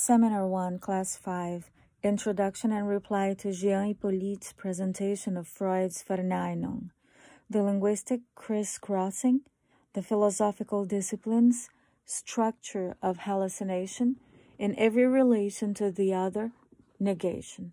Seminar 0.00 0.46
1, 0.46 0.78
Class 0.78 1.16
5 1.16 1.72
Introduction 2.04 2.70
and 2.70 2.88
Reply 2.88 3.34
to 3.34 3.52
Jean 3.52 3.92
Hyppolite's 3.92 4.52
presentation 4.52 5.36
of 5.36 5.48
Freud's 5.48 6.04
Verneinung, 6.04 6.90
the 7.50 7.64
linguistic 7.64 8.20
crisscrossing, 8.36 9.40
the 9.94 10.02
philosophical 10.02 10.84
disciplines, 10.84 11.68
structure 12.04 12.96
of 13.02 13.18
hallucination, 13.26 14.20
in 14.56 14.78
every 14.78 15.04
relation 15.04 15.74
to 15.74 15.90
the 15.90 16.14
other, 16.14 16.52
negation. 17.00 17.72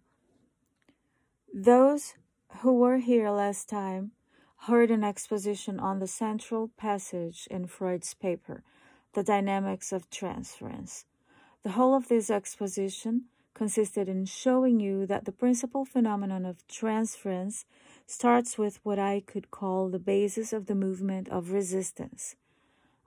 Those 1.53 2.15
who 2.61 2.73
were 2.73 2.97
here 2.97 3.29
last 3.29 3.69
time 3.69 4.13
heard 4.65 4.89
an 4.89 5.03
exposition 5.03 5.79
on 5.79 5.99
the 5.99 6.07
central 6.07 6.71
passage 6.75 7.47
in 7.51 7.67
Freud's 7.67 8.15
paper, 8.15 8.63
The 9.13 9.21
Dynamics 9.21 9.91
of 9.91 10.09
Transference. 10.09 11.05
The 11.65 11.71
whole 11.71 11.95
of 11.95 12.09
this 12.09 12.29
exposition 12.29 13.23
consisted 13.55 14.07
in 14.07 14.25
showing 14.25 14.79
you 14.79 15.07
that 15.07 15.25
the 15.25 15.31
principal 15.31 15.83
phenomenon 15.83 16.45
of 16.45 16.67
transference 16.67 17.65
starts 18.05 18.55
with 18.55 18.79
what 18.83 18.99
I 18.99 19.23
could 19.25 19.49
call 19.49 19.89
the 19.89 19.97
basis 19.97 20.53
of 20.53 20.67
the 20.67 20.75
movement 20.75 21.27
of 21.27 21.49
resistance. 21.49 22.35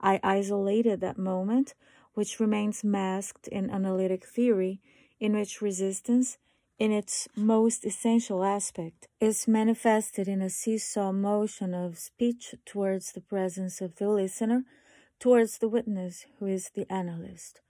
I 0.01 0.19
isolated 0.21 0.99
that 0.99 1.17
moment, 1.17 1.73
which 2.15 2.41
remains 2.41 2.83
masked 2.83 3.47
in 3.47 3.69
analytic 3.69 4.25
theory, 4.25 4.81
in 5.21 5.37
which 5.37 5.61
resistance, 5.61 6.37
in 6.77 6.91
its 6.91 7.29
most 7.37 7.85
essential 7.85 8.43
aspect, 8.43 9.07
is 9.21 9.47
manifested 9.47 10.27
in 10.27 10.41
a 10.41 10.49
seesaw 10.49 11.13
motion 11.13 11.73
of 11.73 11.97
speech 11.97 12.55
towards 12.65 13.13
the 13.13 13.21
presence 13.21 13.79
of 13.79 13.95
the 13.95 14.09
listener, 14.09 14.65
towards 15.17 15.59
the 15.59 15.69
witness 15.69 16.25
who 16.39 16.47
is 16.47 16.71
the 16.75 16.85
analyst. 16.91 17.61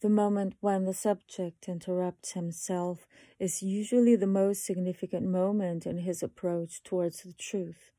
The 0.00 0.08
moment 0.08 0.54
when 0.60 0.86
the 0.86 0.94
subject 0.94 1.68
interrupts 1.68 2.32
himself 2.32 3.06
is 3.38 3.62
usually 3.62 4.16
the 4.16 4.26
most 4.26 4.64
significant 4.64 5.26
moment 5.26 5.84
in 5.84 5.98
his 5.98 6.22
approach 6.22 6.82
towards 6.82 7.22
the 7.22 7.34
truth. 7.34 7.90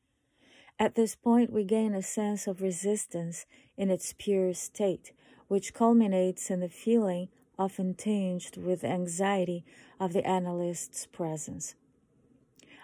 At 0.79 0.95
this 0.95 1.16
point, 1.16 1.53
we 1.53 1.63
gain 1.63 1.94
a 1.94 2.02
sense 2.02 2.47
of 2.47 2.59
resistance 2.59 3.45
in 3.77 3.91
its 3.91 4.16
pure 4.17 4.52
state, 4.55 5.11
which 5.47 5.75
culminates 5.75 6.49
in 6.49 6.59
the 6.59 6.69
feeling, 6.69 7.27
often 7.59 7.94
tinged 7.94 8.57
with 8.57 8.83
anxiety, 8.83 9.63
of 9.99 10.11
the 10.11 10.25
analyst's 10.25 11.05
presence. 11.05 11.75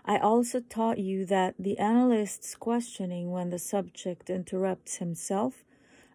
I 0.05 0.19
also 0.19 0.59
taught 0.59 0.99
you 0.99 1.25
that 1.25 1.55
the 1.57 1.79
analyst's 1.79 2.53
questioning 2.53 3.31
when 3.31 3.49
the 3.49 3.57
subject 3.57 4.29
interrupts 4.29 4.97
himself, 4.97 5.63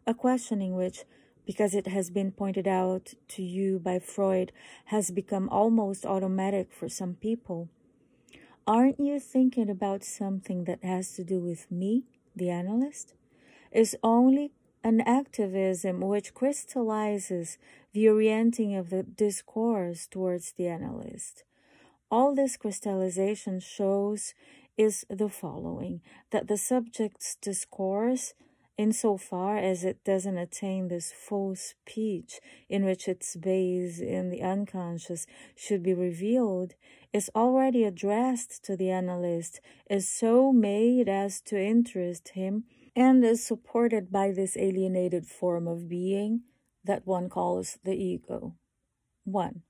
a 0.06 0.14
questioning 0.14 0.76
which 0.76 1.04
because 1.46 1.74
it 1.74 1.86
has 1.86 2.10
been 2.10 2.32
pointed 2.32 2.68
out 2.68 3.14
to 3.28 3.42
you 3.42 3.78
by 3.78 3.98
Freud, 3.98 4.52
has 4.86 5.10
become 5.10 5.48
almost 5.48 6.06
automatic 6.06 6.72
for 6.72 6.88
some 6.88 7.14
people. 7.14 7.68
Aren't 8.66 9.00
you 9.00 9.18
thinking 9.18 9.68
about 9.68 10.04
something 10.04 10.64
that 10.64 10.84
has 10.84 11.12
to 11.14 11.24
do 11.24 11.40
with 11.40 11.70
me, 11.70 12.04
the 12.36 12.50
analyst? 12.50 13.14
Is 13.72 13.96
only 14.02 14.52
an 14.84 15.00
activism 15.00 16.00
which 16.00 16.34
crystallizes 16.34 17.58
the 17.92 18.08
orienting 18.08 18.74
of 18.74 18.90
the 18.90 19.02
discourse 19.02 20.06
towards 20.06 20.52
the 20.52 20.68
analyst. 20.68 21.44
All 22.10 22.34
this 22.34 22.56
crystallization 22.56 23.60
shows 23.60 24.34
is 24.76 25.04
the 25.08 25.28
following 25.28 26.00
that 26.30 26.48
the 26.48 26.56
subject's 26.56 27.36
discourse 27.36 28.34
insofar 28.82 29.56
as 29.56 29.84
it 29.84 30.04
doesn't 30.04 30.38
attain 30.38 30.88
this 30.88 31.12
full 31.12 31.54
speech 31.54 32.40
in 32.68 32.84
which 32.84 33.06
its 33.06 33.36
base 33.36 34.00
in 34.00 34.30
the 34.30 34.42
unconscious 34.42 35.24
should 35.54 35.82
be 35.82 35.94
revealed, 35.94 36.74
is 37.12 37.30
already 37.34 37.84
addressed 37.84 38.64
to 38.64 38.76
the 38.76 38.90
analyst, 38.90 39.60
is 39.88 40.08
so 40.08 40.52
made 40.52 41.08
as 41.08 41.40
to 41.40 41.56
interest 41.74 42.30
him, 42.30 42.64
and 42.96 43.24
is 43.24 43.46
supported 43.46 44.10
by 44.10 44.32
this 44.32 44.56
alienated 44.56 45.26
form 45.26 45.68
of 45.68 45.88
being 45.88 46.42
that 46.84 47.06
one 47.06 47.28
calls 47.28 47.78
the 47.84 47.94
ego. 47.94 48.56
1. 49.24 49.62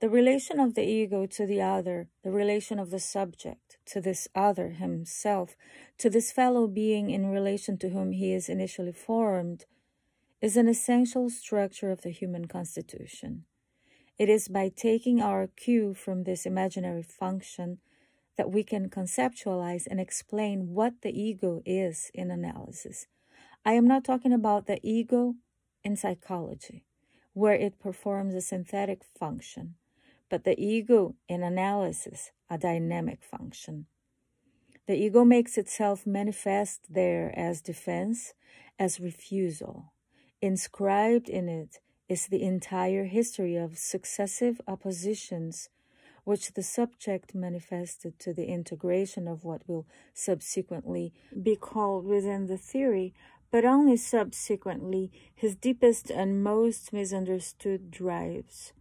The 0.00 0.08
relation 0.08 0.60
of 0.60 0.74
the 0.74 0.86
ego 0.86 1.26
to 1.26 1.44
the 1.44 1.60
other, 1.60 2.06
the 2.22 2.30
relation 2.30 2.78
of 2.78 2.90
the 2.90 3.00
subject 3.00 3.78
to 3.86 4.00
this 4.00 4.28
other 4.32 4.68
himself, 4.68 5.56
to 5.98 6.08
this 6.08 6.30
fellow 6.30 6.68
being 6.68 7.10
in 7.10 7.32
relation 7.32 7.76
to 7.78 7.88
whom 7.88 8.12
he 8.12 8.32
is 8.32 8.48
initially 8.48 8.92
formed, 8.92 9.64
is 10.40 10.56
an 10.56 10.68
essential 10.68 11.28
structure 11.30 11.90
of 11.90 12.02
the 12.02 12.10
human 12.10 12.46
constitution. 12.46 13.44
It 14.20 14.28
is 14.28 14.46
by 14.46 14.68
taking 14.68 15.20
our 15.20 15.48
cue 15.48 15.94
from 15.94 16.22
this 16.22 16.46
imaginary 16.46 17.02
function 17.02 17.78
that 18.36 18.52
we 18.52 18.62
can 18.62 18.90
conceptualize 18.90 19.84
and 19.84 19.98
explain 19.98 20.74
what 20.74 21.02
the 21.02 21.10
ego 21.10 21.60
is 21.66 22.12
in 22.14 22.30
analysis. 22.30 23.08
I 23.64 23.72
am 23.72 23.88
not 23.88 24.04
talking 24.04 24.32
about 24.32 24.66
the 24.66 24.78
ego 24.84 25.34
in 25.82 25.96
psychology, 25.96 26.84
where 27.32 27.54
it 27.54 27.80
performs 27.80 28.36
a 28.36 28.40
synthetic 28.40 29.02
function 29.02 29.74
but 30.28 30.44
the 30.44 30.58
ego 30.60 31.14
in 31.28 31.42
analysis, 31.42 32.32
a 32.50 32.58
dynamic 32.58 33.22
function. 33.22 33.86
The 34.86 34.96
ego 34.96 35.24
makes 35.24 35.58
itself 35.58 36.06
manifest 36.06 36.86
there 36.88 37.32
as 37.38 37.60
defense, 37.60 38.34
as 38.78 39.00
refusal. 39.00 39.92
Inscribed 40.40 41.28
in 41.28 41.48
it 41.48 41.80
is 42.08 42.26
the 42.26 42.42
entire 42.42 43.04
history 43.04 43.56
of 43.56 43.76
successive 43.76 44.60
oppositions 44.66 45.68
which 46.28 46.52
the 46.52 46.62
subject 46.62 47.34
manifested 47.34 48.18
to 48.18 48.34
the 48.34 48.46
integration 48.48 49.26
of 49.26 49.44
what 49.44 49.66
will 49.66 49.86
subsequently 50.12 51.10
be 51.42 51.56
called 51.56 52.04
within 52.04 52.46
the 52.46 52.58
theory, 52.58 53.14
but 53.50 53.64
only 53.64 53.96
subsequently 53.96 55.10
his 55.34 55.56
deepest 55.56 56.10
and 56.10 56.44
most 56.44 56.92
misunderstood 56.92 57.90
drives. 57.90 58.74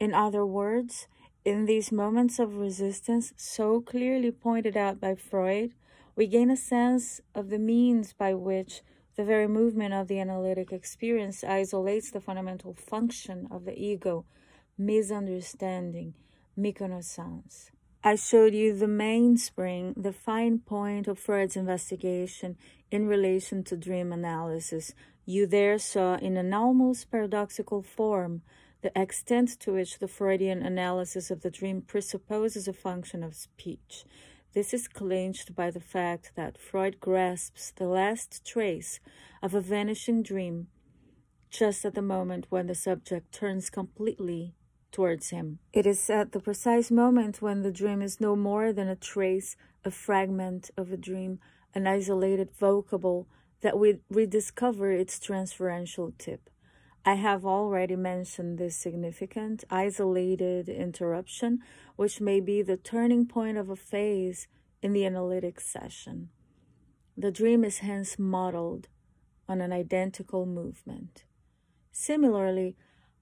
In 0.00 0.12
other 0.12 0.44
words, 0.44 1.06
in 1.44 1.66
these 1.66 1.92
moments 1.92 2.38
of 2.38 2.56
resistance, 2.56 3.32
so 3.36 3.80
clearly 3.80 4.30
pointed 4.30 4.76
out 4.76 5.00
by 5.00 5.14
Freud, 5.14 5.72
we 6.16 6.26
gain 6.26 6.50
a 6.50 6.56
sense 6.56 7.20
of 7.34 7.50
the 7.50 7.58
means 7.58 8.12
by 8.12 8.34
which 8.34 8.82
the 9.16 9.24
very 9.24 9.46
movement 9.46 9.94
of 9.94 10.08
the 10.08 10.18
analytic 10.18 10.72
experience 10.72 11.44
isolates 11.44 12.10
the 12.10 12.20
fundamental 12.20 12.74
function 12.74 13.46
of 13.50 13.64
the 13.64 13.78
ego, 13.78 14.24
misunderstanding, 14.76 16.14
méconnaissance. 16.58 17.70
I 18.02 18.16
showed 18.16 18.54
you 18.54 18.76
the 18.76 18.88
mainspring, 18.88 19.94
the 19.96 20.12
fine 20.12 20.58
point 20.58 21.08
of 21.08 21.18
Freud's 21.18 21.56
investigation 21.56 22.56
in 22.90 23.06
relation 23.06 23.64
to 23.64 23.76
dream 23.76 24.12
analysis. 24.12 24.92
You 25.24 25.46
there 25.46 25.78
saw 25.78 26.16
in 26.16 26.36
an 26.36 26.52
almost 26.52 27.10
paradoxical 27.10 27.82
form 27.82 28.42
the 28.84 29.00
extent 29.00 29.58
to 29.58 29.72
which 29.72 29.98
the 29.98 30.06
Freudian 30.06 30.62
analysis 30.62 31.30
of 31.30 31.40
the 31.40 31.50
dream 31.50 31.80
presupposes 31.80 32.68
a 32.68 32.72
function 32.74 33.22
of 33.24 33.34
speech. 33.34 34.04
This 34.52 34.74
is 34.74 34.88
clinched 34.88 35.54
by 35.54 35.70
the 35.70 35.80
fact 35.80 36.32
that 36.36 36.60
Freud 36.60 37.00
grasps 37.00 37.72
the 37.74 37.88
last 37.88 38.44
trace 38.44 39.00
of 39.42 39.54
a 39.54 39.62
vanishing 39.62 40.22
dream 40.22 40.66
just 41.48 41.86
at 41.86 41.94
the 41.94 42.02
moment 42.02 42.44
when 42.50 42.66
the 42.66 42.74
subject 42.74 43.32
turns 43.32 43.70
completely 43.70 44.54
towards 44.92 45.30
him. 45.30 45.60
It 45.72 45.86
is 45.86 46.10
at 46.10 46.32
the 46.32 46.40
precise 46.40 46.90
moment 46.90 47.40
when 47.40 47.62
the 47.62 47.72
dream 47.72 48.02
is 48.02 48.20
no 48.20 48.36
more 48.36 48.70
than 48.70 48.88
a 48.88 48.96
trace, 48.96 49.56
a 49.82 49.90
fragment 49.90 50.70
of 50.76 50.92
a 50.92 50.98
dream, 50.98 51.38
an 51.74 51.86
isolated 51.86 52.50
vocable, 52.60 53.28
that 53.62 53.78
we 53.78 54.00
rediscover 54.10 54.92
its 54.92 55.18
transferential 55.18 56.12
tip. 56.18 56.50
I 57.06 57.14
have 57.14 57.44
already 57.44 57.96
mentioned 57.96 58.56
this 58.56 58.76
significant, 58.76 59.64
isolated 59.68 60.70
interruption, 60.70 61.60
which 61.96 62.18
may 62.18 62.40
be 62.40 62.62
the 62.62 62.78
turning 62.78 63.26
point 63.26 63.58
of 63.58 63.68
a 63.68 63.76
phase 63.76 64.48
in 64.80 64.94
the 64.94 65.04
analytic 65.04 65.60
session. 65.60 66.30
The 67.14 67.30
dream 67.30 67.62
is 67.62 67.78
hence 67.78 68.18
modeled 68.18 68.88
on 69.46 69.60
an 69.60 69.70
identical 69.70 70.46
movement. 70.46 71.24
Similarly, 71.92 72.74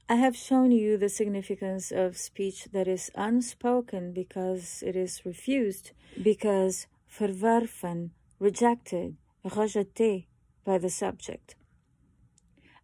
I 0.09 0.15
have 0.15 0.37
shown 0.37 0.71
you 0.71 0.97
the 0.97 1.09
significance 1.09 1.91
of 1.91 2.17
speech 2.17 2.69
that 2.73 2.87
is 2.87 3.11
unspoken 3.17 4.13
because 4.13 4.85
it 4.87 4.95
is 4.95 5.27
refused, 5.27 5.91
because 6.23 6.87
verwerfen, 7.19 8.11
rejected, 8.39 9.17
rejeté 9.45 10.27
by 10.65 10.79
the 10.79 10.91
subject. 10.91 11.57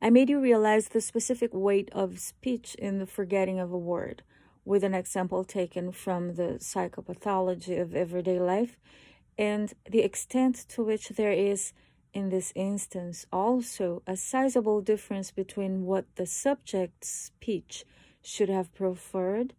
I 0.01 0.11
made 0.11 0.31
you 0.31 0.41
realize 0.41 0.89
the 0.89 1.01
specific 1.01 1.51
weight 1.53 1.91
of 1.93 2.21
speech 2.21 2.77
in 2.77 2.99
the 2.99 3.07
forgetting 3.07 3.59
of 3.59 3.73
a 3.73 3.79
word, 3.79 4.23
with 4.65 4.85
an 4.85 4.95
example 4.95 5.43
taken 5.43 5.91
from 5.91 6.37
the 6.37 6.59
psychopathology 6.61 7.81
of 7.81 7.97
everyday 7.97 8.39
life, 8.39 8.79
and 9.37 9.73
the 9.91 10.03
extent 10.03 10.55
to 10.69 10.85
which 10.85 11.09
there 11.09 11.33
is, 11.33 11.73
in 12.13 12.29
this 12.29 12.53
instance, 12.55 13.27
also 13.33 14.03
a 14.07 14.17
sizable 14.17 14.81
difference 14.83 15.33
between 15.33 15.85
what 15.85 16.05
the 16.15 16.27
subject's 16.27 17.09
speech 17.09 17.85
should 18.23 18.49
have 18.49 18.73
preferred, 18.75 19.53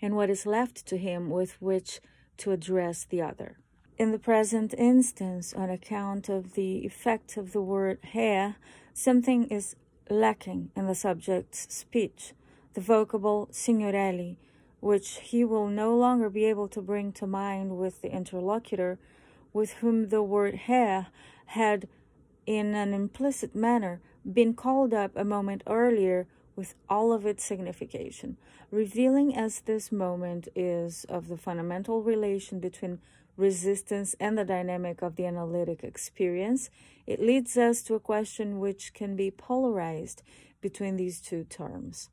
and 0.00 0.14
what 0.14 0.30
is 0.30 0.46
left 0.46 0.86
to 0.86 0.96
him 0.96 1.30
with 1.30 1.60
which 1.60 2.00
to 2.36 2.52
address 2.52 3.04
the 3.04 3.20
other. 3.20 3.58
In 3.98 4.12
the 4.12 4.18
present 4.20 4.74
instance, 4.78 5.52
on 5.52 5.70
account 5.70 6.28
of 6.28 6.54
the 6.54 6.86
effect 6.86 7.36
of 7.36 7.52
the 7.52 7.60
word 7.60 7.98
Herr, 8.04 8.54
something 8.94 9.48
is 9.48 9.74
lacking 10.08 10.70
in 10.76 10.86
the 10.86 10.94
subject's 10.94 11.66
speech, 11.74 12.32
the 12.74 12.80
vocable 12.80 13.48
signorelli, 13.50 14.38
which 14.78 15.18
he 15.18 15.42
will 15.42 15.66
no 15.66 15.96
longer 15.96 16.30
be 16.30 16.44
able 16.44 16.68
to 16.68 16.80
bring 16.80 17.10
to 17.14 17.26
mind 17.26 17.76
with 17.76 18.00
the 18.00 18.12
interlocutor, 18.12 19.00
with 19.52 19.72
whom 19.80 20.10
the 20.10 20.22
word 20.22 20.54
Herr 20.54 21.08
had, 21.46 21.88
in 22.46 22.76
an 22.76 22.94
implicit 22.94 23.56
manner, 23.56 24.00
been 24.32 24.54
called 24.54 24.94
up 24.94 25.10
a 25.16 25.24
moment 25.24 25.64
earlier 25.66 26.28
with 26.54 26.76
all 26.88 27.12
of 27.12 27.26
its 27.26 27.42
signification, 27.42 28.36
revealing 28.70 29.36
as 29.36 29.62
this 29.62 29.90
moment 29.90 30.46
is 30.54 31.04
of 31.08 31.26
the 31.26 31.36
fundamental 31.36 32.00
relation 32.00 32.60
between 32.60 33.00
resistance 33.38 34.14
and 34.20 34.36
the 34.36 34.44
dynamic 34.44 35.00
of 35.00 35.16
the 35.16 35.24
analytic 35.24 35.82
experience, 35.82 36.68
it 37.06 37.20
leads 37.20 37.56
us 37.56 37.82
to 37.84 37.94
a 37.94 38.00
question 38.00 38.58
which 38.58 38.92
can 38.92 39.16
be 39.16 39.30
polarized 39.30 40.22
between 40.60 40.96
these 40.96 41.20
two 41.20 41.44
terms 41.44 42.10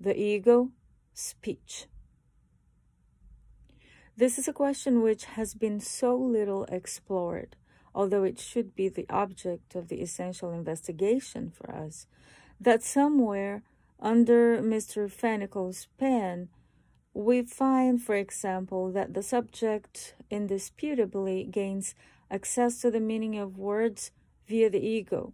the 0.00 0.16
ego, 0.16 0.70
speech. 1.12 1.86
This 4.16 4.38
is 4.38 4.46
a 4.46 4.52
question 4.52 5.02
which 5.02 5.24
has 5.24 5.54
been 5.54 5.80
so 5.80 6.16
little 6.16 6.64
explored, 6.66 7.56
although 7.92 8.22
it 8.22 8.38
should 8.38 8.76
be 8.76 8.88
the 8.88 9.06
object 9.10 9.74
of 9.74 9.88
the 9.88 10.00
essential 10.00 10.52
investigation 10.52 11.50
for 11.50 11.74
us, 11.74 12.06
that 12.60 12.84
somewhere 12.84 13.64
under 13.98 14.62
Mr. 14.62 15.10
Fenichel's 15.10 15.88
pen, 15.98 16.48
we 17.18 17.42
find, 17.42 18.00
for 18.00 18.14
example, 18.14 18.92
that 18.92 19.12
the 19.12 19.24
subject 19.24 20.14
indisputably 20.30 21.42
gains 21.42 21.96
access 22.30 22.80
to 22.80 22.92
the 22.92 23.00
meaning 23.00 23.36
of 23.36 23.58
words 23.58 24.12
via 24.46 24.70
the 24.70 24.78
ego. 24.78 25.32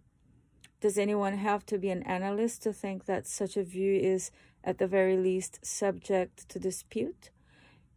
Does 0.81 0.97
anyone 0.97 1.37
have 1.37 1.63
to 1.67 1.77
be 1.77 1.91
an 1.91 2.01
analyst 2.01 2.63
to 2.63 2.73
think 2.73 3.05
that 3.05 3.27
such 3.27 3.55
a 3.55 3.63
view 3.63 3.93
is, 3.93 4.31
at 4.63 4.79
the 4.79 4.87
very 4.87 5.15
least, 5.15 5.63
subject 5.63 6.49
to 6.49 6.57
dispute? 6.57 7.29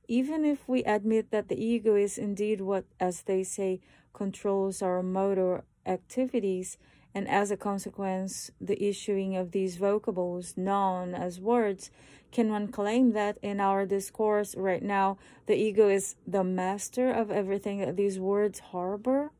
Even 0.07 0.45
if 0.45 0.69
we 0.69 0.85
admit 0.85 1.31
that 1.31 1.49
the 1.49 1.59
ego 1.59 1.95
is 1.95 2.19
indeed 2.19 2.61
what, 2.61 2.85
as 3.01 3.23
they 3.23 3.43
say, 3.43 3.81
controls 4.13 4.83
our 4.83 5.03
motor 5.03 5.65
activities, 5.87 6.77
and 7.19 7.27
as 7.27 7.51
a 7.51 7.57
consequence, 7.57 8.53
the 8.61 8.81
issuing 8.81 9.37
of 9.37 9.51
these 9.51 9.77
vocables, 9.77 10.57
known 10.57 11.17
as 11.17 11.41
words, 11.41 11.91
can 12.31 12.49
one 12.49 12.69
claim 12.69 13.11
that 13.11 13.39
in 13.43 13.59
our 13.59 13.85
discourse 13.87 14.55
right 14.55 14.85
now, 14.85 15.19
the 15.47 15.57
ego 15.57 15.89
is 15.89 16.15
the 16.29 16.45
master 16.45 17.11
of 17.11 17.33
everything 17.33 17.81
that 17.81 17.97
these 17.97 18.21
words 18.21 18.61
harbor? 18.61 19.33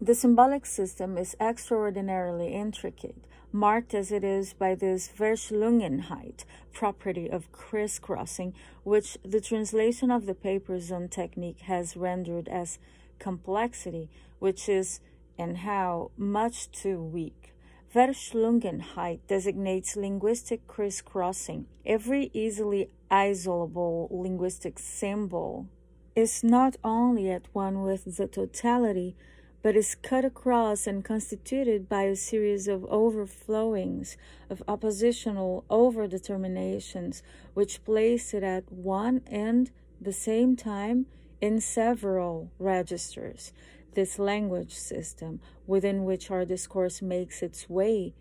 The 0.00 0.14
symbolic 0.14 0.64
system 0.64 1.18
is 1.18 1.34
extraordinarily 1.40 2.54
intricate, 2.54 3.24
marked 3.50 3.94
as 3.94 4.12
it 4.12 4.22
is 4.22 4.52
by 4.52 4.76
this 4.76 5.08
Verschlungenheit 5.08 6.44
property 6.72 7.28
of 7.28 7.50
crisscrossing, 7.50 8.54
which 8.84 9.18
the 9.24 9.40
translation 9.40 10.12
of 10.12 10.26
the 10.26 10.36
papers 10.36 10.92
on 10.92 11.08
technique 11.08 11.62
has 11.62 11.96
rendered 11.96 12.46
as 12.46 12.78
complexity, 13.18 14.08
which 14.38 14.68
is 14.68 15.00
and 15.38 15.58
how 15.58 16.10
much 16.16 16.70
too 16.70 17.02
weak. 17.02 17.54
Verschlungenheit 17.94 19.20
designates 19.28 19.96
linguistic 19.96 20.66
crisscrossing. 20.66 21.66
Every 21.86 22.30
easily 22.32 22.90
isolable 23.10 24.08
linguistic 24.10 24.78
symbol 24.78 25.68
is 26.16 26.42
not 26.42 26.76
only 26.82 27.30
at 27.30 27.46
one 27.52 27.82
with 27.82 28.16
the 28.16 28.26
totality, 28.26 29.14
but 29.62 29.76
is 29.76 29.94
cut 29.94 30.24
across 30.24 30.86
and 30.86 31.04
constituted 31.04 31.88
by 31.88 32.02
a 32.02 32.16
series 32.16 32.68
of 32.68 32.82
overflowings, 32.82 34.16
of 34.50 34.62
oppositional 34.68 35.64
overdeterminations, 35.70 37.22
which 37.54 37.82
place 37.84 38.34
it 38.34 38.42
at 38.42 38.70
one 38.70 39.22
and 39.26 39.70
the 40.00 40.12
same 40.12 40.54
time 40.54 41.06
in 41.40 41.60
several 41.60 42.50
registers 42.58 43.52
this 43.94 44.18
language 44.18 44.74
system 44.74 45.40
within 45.66 46.04
which 46.04 46.30
our 46.30 46.44
discourse 46.44 47.02
makes 47.02 47.42
its 47.42 47.68
way, 47.68 48.14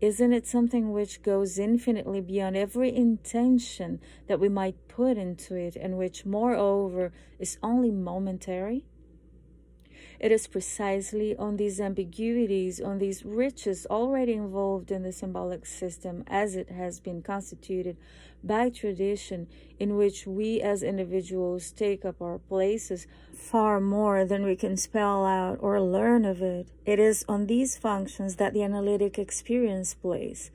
isn't 0.00 0.32
it 0.32 0.46
something 0.46 0.92
which 0.92 1.22
goes 1.22 1.58
infinitely 1.58 2.20
beyond 2.20 2.56
every 2.56 2.94
intention 2.94 4.00
that 4.28 4.38
we 4.38 4.48
might 4.48 4.86
put 4.86 5.18
into 5.18 5.56
it 5.56 5.74
and 5.74 5.98
which, 5.98 6.24
moreover, 6.24 7.12
is 7.38 7.58
only 7.62 7.90
momentary? 7.90 8.84
It 10.20 10.32
is 10.32 10.48
precisely 10.48 11.36
on 11.36 11.56
these 11.56 11.80
ambiguities, 11.80 12.80
on 12.80 12.98
these 12.98 13.24
riches 13.24 13.86
already 13.88 14.32
involved 14.32 14.90
in 14.90 15.04
the 15.04 15.12
symbolic 15.12 15.64
system 15.64 16.24
as 16.26 16.56
it 16.56 16.70
has 16.70 16.98
been 16.98 17.22
constituted 17.22 17.96
by 18.42 18.70
tradition, 18.70 19.46
in 19.78 19.96
which 19.96 20.26
we 20.26 20.60
as 20.60 20.82
individuals 20.82 21.70
take 21.70 22.04
up 22.04 22.20
our 22.20 22.38
places 22.38 23.06
far 23.32 23.80
more 23.80 24.24
than 24.24 24.44
we 24.44 24.56
can 24.56 24.76
spell 24.76 25.24
out 25.24 25.58
or 25.60 25.80
learn 25.80 26.24
of 26.24 26.42
it. 26.42 26.66
It 26.84 26.98
is 26.98 27.24
on 27.28 27.46
these 27.46 27.78
functions 27.78 28.36
that 28.36 28.54
the 28.54 28.64
analytic 28.64 29.20
experience 29.20 29.94
plays. 29.94 30.50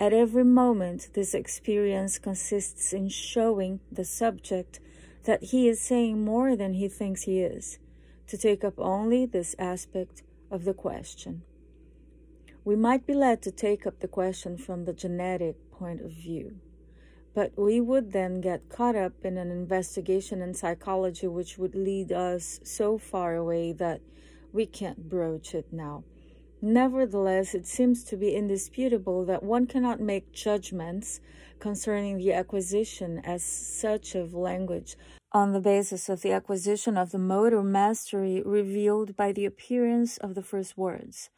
At 0.00 0.12
every 0.12 0.44
moment, 0.44 1.10
this 1.14 1.34
experience 1.34 2.18
consists 2.18 2.92
in 2.92 3.08
showing 3.10 3.78
the 3.92 4.04
subject 4.04 4.80
that 5.22 5.44
he 5.44 5.68
is 5.68 5.80
saying 5.80 6.24
more 6.24 6.56
than 6.56 6.74
he 6.74 6.88
thinks 6.88 7.22
he 7.22 7.40
is 7.40 7.78
to 8.26 8.38
take 8.38 8.64
up 8.64 8.74
only 8.78 9.26
this 9.26 9.54
aspect 9.58 10.22
of 10.50 10.64
the 10.64 10.74
question. 10.74 11.42
We 12.64 12.76
might 12.76 13.06
be 13.06 13.14
led 13.14 13.42
to 13.42 13.50
take 13.50 13.86
up 13.86 14.00
the 14.00 14.08
question 14.08 14.56
from 14.56 14.84
the 14.84 14.92
genetic 14.92 15.56
point 15.70 16.00
of 16.00 16.10
view, 16.12 16.56
but 17.34 17.52
we 17.56 17.80
would 17.80 18.12
then 18.12 18.40
get 18.40 18.68
caught 18.70 18.96
up 18.96 19.12
in 19.24 19.36
an 19.36 19.50
investigation 19.50 20.40
in 20.40 20.54
psychology 20.54 21.26
which 21.26 21.58
would 21.58 21.74
lead 21.74 22.12
us 22.12 22.60
so 22.62 22.96
far 22.96 23.34
away 23.34 23.72
that 23.72 24.00
we 24.52 24.64
can't 24.64 25.08
broach 25.08 25.54
it 25.54 25.66
now. 25.72 26.04
Nevertheless, 26.62 27.54
it 27.54 27.66
seems 27.66 28.04
to 28.04 28.16
be 28.16 28.34
indisputable 28.34 29.26
that 29.26 29.42
one 29.42 29.66
cannot 29.66 30.00
make 30.00 30.32
judgments 30.32 31.20
concerning 31.58 32.16
the 32.16 32.32
acquisition 32.32 33.20
as 33.24 33.44
such 33.44 34.14
of 34.14 34.32
language 34.32 34.96
on 35.34 35.52
the 35.52 35.60
basis 35.60 36.08
of 36.08 36.22
the 36.22 36.30
acquisition 36.30 36.96
of 36.96 37.10
the 37.10 37.18
motor 37.18 37.60
mastery 37.60 38.40
revealed 38.46 39.16
by 39.16 39.32
the 39.32 39.44
appearance 39.44 40.16
of 40.18 40.36
the 40.36 40.42
first 40.42 40.78
words. 40.78 41.28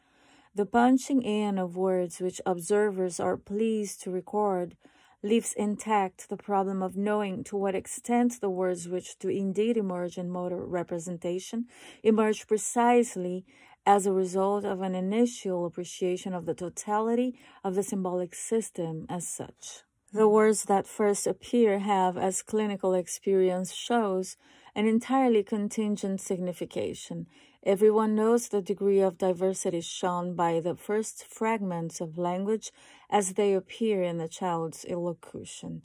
The 0.53 0.67
punching 0.67 1.23
in 1.23 1.57
of 1.57 1.75
words 1.75 2.19
which 2.19 2.39
observers 2.45 3.19
are 3.19 3.37
pleased 3.37 4.01
to 4.03 4.11
record 4.11 4.77
leaves 5.23 5.53
intact 5.53 6.29
the 6.29 6.37
problem 6.37 6.83
of 6.83 6.95
knowing 6.95 7.43
to 7.45 7.57
what 7.57 7.73
extent 7.73 8.39
the 8.39 8.51
words 8.51 8.87
which 8.87 9.17
do 9.17 9.29
indeed 9.29 9.77
emerge 9.77 10.17
in 10.19 10.29
motor 10.29 10.63
representation 10.63 11.65
emerge 12.03 12.45
precisely 12.45 13.45
as 13.83 14.05
a 14.05 14.13
result 14.13 14.63
of 14.63 14.81
an 14.81 14.93
initial 14.93 15.65
appreciation 15.65 16.35
of 16.35 16.45
the 16.45 16.53
totality 16.53 17.39
of 17.63 17.73
the 17.73 17.83
symbolic 17.83 18.35
system 18.35 19.07
as 19.09 19.27
such. 19.27 19.86
The 20.17 20.27
words 20.27 20.65
that 20.65 20.87
first 20.87 21.27
appear 21.27 21.77
have, 21.77 22.17
as 22.17 22.41
clinical 22.41 22.95
experience 22.95 23.71
shows, 23.71 24.35
an 24.73 24.87
entirely 24.87 25.43
contingent 25.43 26.21
signification. 26.21 27.27
Everyone 27.61 28.15
knows 28.15 28.47
the 28.47 28.63
degree 28.63 28.99
of 28.99 29.19
diversity 29.19 29.81
shown 29.81 30.33
by 30.33 30.59
the 30.59 30.75
first 30.75 31.23
fragments 31.23 32.01
of 32.01 32.17
language 32.17 32.71
as 33.11 33.33
they 33.33 33.53
appear 33.53 34.01
in 34.01 34.17
the 34.17 34.27
child's 34.27 34.87
elocution. 34.89 35.83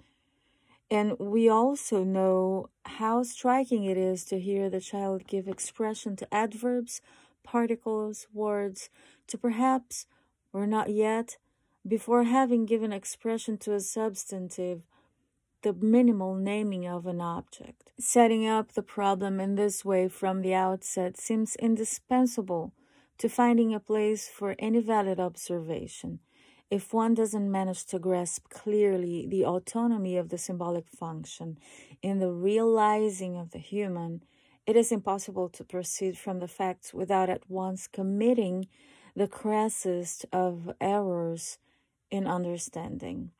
And 0.90 1.18
we 1.18 1.50
also 1.50 2.02
know 2.02 2.70
how 2.86 3.24
striking 3.24 3.84
it 3.84 3.98
is 3.98 4.24
to 4.24 4.40
hear 4.40 4.70
the 4.70 4.80
child 4.80 5.26
give 5.26 5.46
expression 5.46 6.16
to 6.16 6.34
adverbs, 6.34 7.02
particles, 7.44 8.28
words, 8.32 8.88
to 9.26 9.36
perhaps, 9.36 10.06
or 10.54 10.66
not 10.66 10.88
yet, 10.88 11.36
before 11.86 12.24
having 12.24 12.64
given 12.64 12.92
expression 12.92 13.58
to 13.58 13.74
a 13.74 13.80
substantive, 13.80 14.82
the 15.62 15.72
minimal 15.72 16.34
naming 16.34 16.86
of 16.86 17.06
an 17.06 17.20
object. 17.20 17.92
Setting 17.98 18.46
up 18.46 18.72
the 18.72 18.82
problem 18.82 19.40
in 19.40 19.54
this 19.54 19.84
way 19.84 20.08
from 20.08 20.42
the 20.42 20.54
outset 20.54 21.16
seems 21.16 21.56
indispensable 21.56 22.72
to 23.18 23.28
finding 23.28 23.74
a 23.74 23.80
place 23.80 24.28
for 24.28 24.56
any 24.58 24.80
valid 24.80 25.20
observation. 25.20 26.20
If 26.70 26.92
one 26.92 27.14
doesn't 27.14 27.50
manage 27.50 27.84
to 27.86 27.98
grasp 27.98 28.48
clearly 28.48 29.26
the 29.28 29.44
autonomy 29.44 30.16
of 30.16 30.30
the 30.30 30.38
symbolic 30.38 30.88
function 30.88 31.58
in 32.00 32.18
the 32.18 32.32
realizing 32.32 33.36
of 33.36 33.50
the 33.50 33.58
human, 33.58 34.22
it 34.66 34.76
is 34.76 34.90
impossible 34.90 35.48
to 35.50 35.64
proceed 35.64 36.16
from 36.16 36.38
the 36.38 36.48
facts 36.48 36.94
without 36.94 37.28
at 37.28 37.48
once 37.50 37.86
committing 37.86 38.68
the 39.14 39.28
crassest 39.28 40.24
of 40.32 40.72
errors 40.80 41.58
in 42.12 42.26
understanding. 42.26 43.30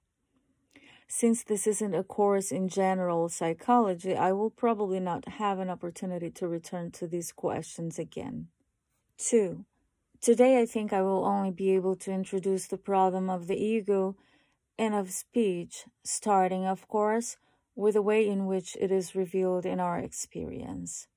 Since 1.06 1.44
this 1.44 1.66
isn't 1.66 1.94
a 1.94 2.02
course 2.02 2.50
in 2.50 2.68
general 2.68 3.28
psychology, 3.28 4.16
I 4.16 4.32
will 4.32 4.48
probably 4.48 4.98
not 4.98 5.28
have 5.28 5.58
an 5.58 5.68
opportunity 5.68 6.30
to 6.30 6.48
return 6.48 6.90
to 6.92 7.06
these 7.06 7.32
questions 7.32 7.98
again. 7.98 8.48
2. 9.18 9.66
Today, 10.22 10.58
I 10.60 10.64
think 10.64 10.90
I 10.90 11.02
will 11.02 11.24
only 11.26 11.50
be 11.50 11.72
able 11.72 11.96
to 11.96 12.12
introduce 12.12 12.66
the 12.66 12.78
problem 12.78 13.28
of 13.28 13.46
the 13.46 13.62
ego 13.62 14.16
and 14.78 14.94
of 14.94 15.10
speech, 15.10 15.84
starting, 16.02 16.64
of 16.64 16.88
course, 16.88 17.36
with 17.76 17.94
the 17.94 18.02
way 18.02 18.26
in 18.26 18.46
which 18.46 18.74
it 18.80 18.90
is 18.90 19.14
revealed 19.14 19.66
in 19.66 19.80
our 19.80 19.98
experience. 19.98 21.08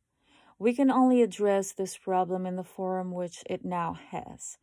We 0.59 0.73
can 0.73 0.91
only 0.91 1.21
address 1.21 1.71
this 1.71 1.97
problem 1.97 2.45
in 2.45 2.57
the 2.57 2.63
form 2.63 3.11
which 3.11 3.43
it 3.45 3.63
now 3.63 3.93
has. 4.11 4.57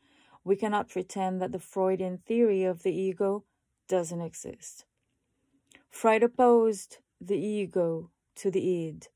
We 0.44 0.56
cannot 0.56 0.88
pretend 0.88 1.40
that 1.40 1.52
the 1.52 1.58
Freudian 1.58 2.18
theory 2.18 2.64
of 2.64 2.82
the 2.82 2.92
ego 2.92 3.44
doesn't 3.88 4.20
exist. 4.20 4.84
Freud 5.90 6.22
opposed 6.22 6.98
the 7.20 7.38
ego 7.38 8.10
to 8.36 8.50
the 8.50 8.86
id, 8.86 9.08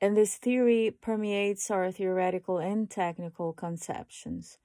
and 0.00 0.16
this 0.16 0.36
theory 0.36 0.90
permeates 1.00 1.70
our 1.70 1.90
theoretical 1.90 2.58
and 2.58 2.88
technical 2.88 3.52
conceptions. 3.52 4.58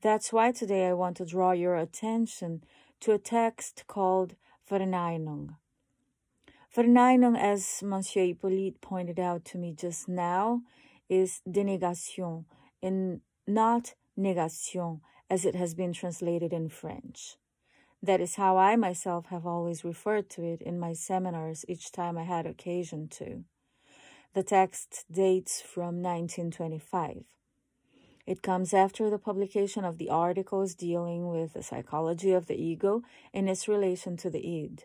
That's 0.00 0.32
why 0.32 0.50
today 0.50 0.88
I 0.88 0.94
want 0.94 1.18
to 1.18 1.24
draw 1.24 1.52
your 1.52 1.76
attention 1.76 2.64
to 3.00 3.12
a 3.12 3.18
text 3.18 3.84
called 3.86 4.34
Verneinung. 4.68 5.56
Verneinung, 6.74 7.36
as 7.36 7.82
Monsieur 7.82 8.22
Hyppolite 8.22 8.80
pointed 8.80 9.20
out 9.20 9.44
to 9.44 9.58
me 9.58 9.74
just 9.74 10.08
now, 10.08 10.62
is 11.08 11.42
dénégation 11.46 12.46
and 12.82 13.20
not 13.46 13.94
négation 14.18 15.00
as 15.32 15.46
it 15.46 15.54
has 15.54 15.72
been 15.72 15.94
translated 15.94 16.52
in 16.52 16.68
French. 16.68 17.38
That 18.02 18.20
is 18.20 18.34
how 18.34 18.58
I 18.58 18.76
myself 18.76 19.28
have 19.30 19.46
always 19.46 19.82
referred 19.82 20.28
to 20.30 20.42
it 20.42 20.60
in 20.60 20.78
my 20.78 20.92
seminars 20.92 21.64
each 21.66 21.90
time 21.90 22.18
I 22.18 22.24
had 22.24 22.44
occasion 22.44 23.08
to. 23.12 23.44
The 24.34 24.42
text 24.42 25.06
dates 25.10 25.62
from 25.62 26.02
1925. 26.02 27.24
It 28.26 28.42
comes 28.42 28.74
after 28.74 29.08
the 29.08 29.18
publication 29.18 29.86
of 29.86 29.96
the 29.96 30.10
articles 30.10 30.74
dealing 30.74 31.28
with 31.28 31.54
the 31.54 31.62
psychology 31.62 32.32
of 32.32 32.46
the 32.46 32.62
ego 32.62 33.00
and 33.32 33.48
its 33.48 33.66
relation 33.66 34.18
to 34.18 34.28
the 34.28 34.46
id. 34.46 34.84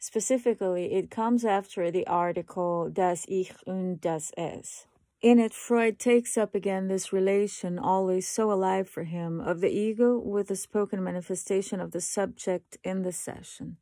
Specifically, 0.00 0.92
it 0.94 1.08
comes 1.08 1.44
after 1.44 1.92
the 1.92 2.06
article 2.08 2.90
Das 2.90 3.26
Ich 3.28 3.52
und 3.64 4.00
das 4.00 4.32
Es. 4.36 4.86
In 5.24 5.38
it, 5.38 5.54
Freud 5.54 5.98
takes 5.98 6.36
up 6.36 6.54
again 6.54 6.88
this 6.88 7.10
relation, 7.10 7.78
always 7.78 8.28
so 8.28 8.52
alive 8.52 8.86
for 8.86 9.04
him, 9.04 9.40
of 9.40 9.62
the 9.62 9.70
ego 9.70 10.18
with 10.18 10.48
the 10.48 10.54
spoken 10.54 11.02
manifestation 11.02 11.80
of 11.80 11.92
the 11.92 12.02
subject 12.02 12.76
in 12.84 13.04
the 13.04 13.10
session. 13.10 13.78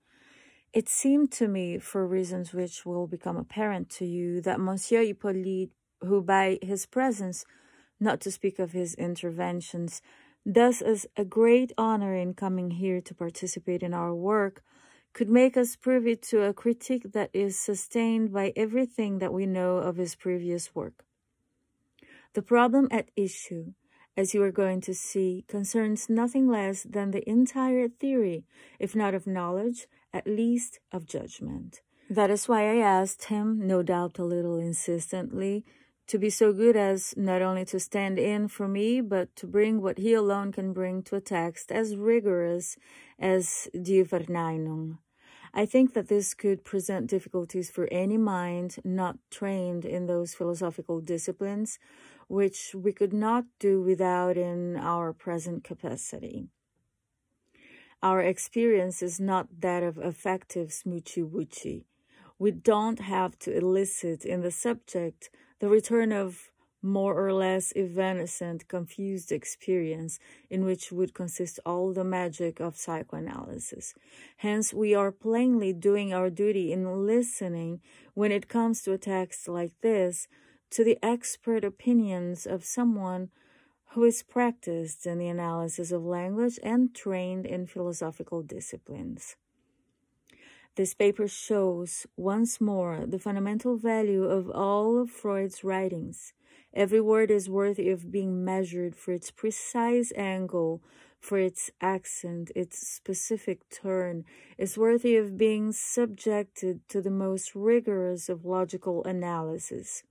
It 0.72 0.88
seemed 0.88 1.32
to 1.32 1.48
me, 1.48 1.80
for 1.80 2.06
reasons 2.06 2.54
which 2.54 2.86
will 2.86 3.08
become 3.08 3.36
apparent 3.36 3.90
to 3.98 4.04
you, 4.04 4.40
that 4.42 4.60
Monsieur 4.60 5.02
Hyppolite, 5.02 5.72
who 6.02 6.22
by 6.22 6.60
his 6.62 6.86
presence, 6.86 7.44
not 7.98 8.20
to 8.20 8.30
speak 8.30 8.60
of 8.60 8.70
his 8.70 8.94
interventions, 8.94 10.00
does 10.48 10.80
us 10.80 11.06
a 11.16 11.24
great 11.24 11.72
honor 11.76 12.14
in 12.14 12.34
coming 12.34 12.70
here 12.70 13.00
to 13.00 13.16
participate 13.16 13.82
in 13.82 13.92
our 13.92 14.14
work, 14.14 14.62
could 15.12 15.28
make 15.28 15.56
us 15.56 15.74
privy 15.74 16.14
to 16.14 16.42
a 16.42 16.54
critique 16.54 17.10
that 17.10 17.30
is 17.32 17.58
sustained 17.58 18.32
by 18.32 18.52
everything 18.54 19.18
that 19.18 19.32
we 19.32 19.44
know 19.44 19.78
of 19.78 19.96
his 19.96 20.14
previous 20.14 20.72
work. 20.72 21.04
The 22.34 22.42
problem 22.42 22.88
at 22.90 23.10
issue, 23.14 23.74
as 24.16 24.32
you 24.32 24.42
are 24.42 24.50
going 24.50 24.80
to 24.82 24.94
see, 24.94 25.44
concerns 25.48 26.08
nothing 26.08 26.48
less 26.48 26.82
than 26.82 27.10
the 27.10 27.28
entire 27.28 27.88
theory, 27.88 28.46
if 28.78 28.96
not 28.96 29.14
of 29.14 29.26
knowledge, 29.26 29.86
at 30.14 30.26
least 30.26 30.80
of 30.90 31.06
judgment. 31.06 31.82
That 32.08 32.30
is 32.30 32.48
why 32.48 32.62
I 32.62 32.76
asked 32.76 33.24
him, 33.24 33.66
no 33.66 33.82
doubt 33.82 34.18
a 34.18 34.24
little 34.24 34.56
insistently, 34.56 35.64
to 36.06 36.18
be 36.18 36.30
so 36.30 36.54
good 36.54 36.76
as 36.76 37.14
not 37.16 37.42
only 37.42 37.66
to 37.66 37.78
stand 37.78 38.18
in 38.18 38.48
for 38.48 38.66
me, 38.66 39.02
but 39.02 39.34
to 39.36 39.46
bring 39.46 39.82
what 39.82 39.98
he 39.98 40.14
alone 40.14 40.52
can 40.52 40.72
bring 40.72 41.02
to 41.04 41.16
a 41.16 41.20
text 41.20 41.70
as 41.70 41.96
rigorous 41.96 42.76
as 43.18 43.68
Die 43.74 44.02
Verneinung. 44.02 44.98
I 45.54 45.66
think 45.66 45.92
that 45.92 46.08
this 46.08 46.32
could 46.32 46.64
present 46.64 47.10
difficulties 47.10 47.70
for 47.70 47.86
any 47.92 48.16
mind 48.16 48.76
not 48.84 49.18
trained 49.30 49.84
in 49.84 50.06
those 50.06 50.34
philosophical 50.34 51.00
disciplines 51.00 51.78
which 52.32 52.74
we 52.74 52.94
could 52.94 53.12
not 53.12 53.44
do 53.58 53.82
without 53.82 54.38
in 54.38 54.74
our 54.74 55.12
present 55.12 55.62
capacity. 55.62 56.48
Our 58.02 58.22
experience 58.22 59.02
is 59.02 59.20
not 59.20 59.60
that 59.60 59.82
of 59.82 59.98
affective 59.98 60.68
smoochy 60.68 61.22
woochy. 61.30 61.84
We 62.38 62.50
don't 62.50 63.00
have 63.00 63.38
to 63.40 63.54
elicit 63.54 64.24
in 64.24 64.40
the 64.40 64.50
subject 64.50 65.28
the 65.60 65.68
return 65.68 66.10
of 66.10 66.50
more 66.80 67.14
or 67.14 67.34
less 67.34 67.70
evanescent, 67.76 68.66
confused 68.66 69.30
experience 69.30 70.18
in 70.48 70.64
which 70.64 70.90
would 70.90 71.12
consist 71.12 71.60
all 71.66 71.92
the 71.92 72.02
magic 72.02 72.60
of 72.60 72.78
psychoanalysis. 72.78 73.94
Hence, 74.38 74.72
we 74.72 74.94
are 74.94 75.12
plainly 75.12 75.74
doing 75.74 76.14
our 76.14 76.30
duty 76.30 76.72
in 76.72 77.06
listening 77.06 77.82
when 78.14 78.32
it 78.32 78.48
comes 78.48 78.80
to 78.82 78.92
a 78.92 78.98
text 78.98 79.48
like 79.48 79.74
this 79.82 80.28
to 80.72 80.82
the 80.82 80.98
expert 81.02 81.64
opinions 81.64 82.46
of 82.46 82.64
someone 82.64 83.28
who 83.90 84.04
is 84.04 84.22
practiced 84.22 85.06
in 85.06 85.18
the 85.18 85.28
analysis 85.28 85.92
of 85.92 86.02
language 86.02 86.58
and 86.62 86.94
trained 86.94 87.44
in 87.44 87.66
philosophical 87.66 88.42
disciplines. 88.42 89.36
This 90.76 90.94
paper 90.94 91.28
shows 91.28 92.06
once 92.16 92.58
more 92.58 93.04
the 93.04 93.18
fundamental 93.18 93.76
value 93.76 94.24
of 94.24 94.48
all 94.48 94.98
of 94.98 95.10
Freud's 95.10 95.62
writings. 95.62 96.32
Every 96.72 97.02
word 97.02 97.30
is 97.30 97.50
worthy 97.50 97.90
of 97.90 98.10
being 98.10 98.42
measured 98.42 98.96
for 98.96 99.12
its 99.12 99.30
precise 99.30 100.10
angle, 100.16 100.82
for 101.20 101.36
its 101.36 101.70
accent, 101.82 102.50
its 102.56 102.78
specific 102.88 103.68
turn, 103.68 104.24
is 104.56 104.78
worthy 104.78 105.16
of 105.16 105.36
being 105.36 105.70
subjected 105.72 106.80
to 106.88 107.02
the 107.02 107.10
most 107.10 107.54
rigorous 107.54 108.30
of 108.30 108.46
logical 108.46 109.04
analysis. 109.04 110.04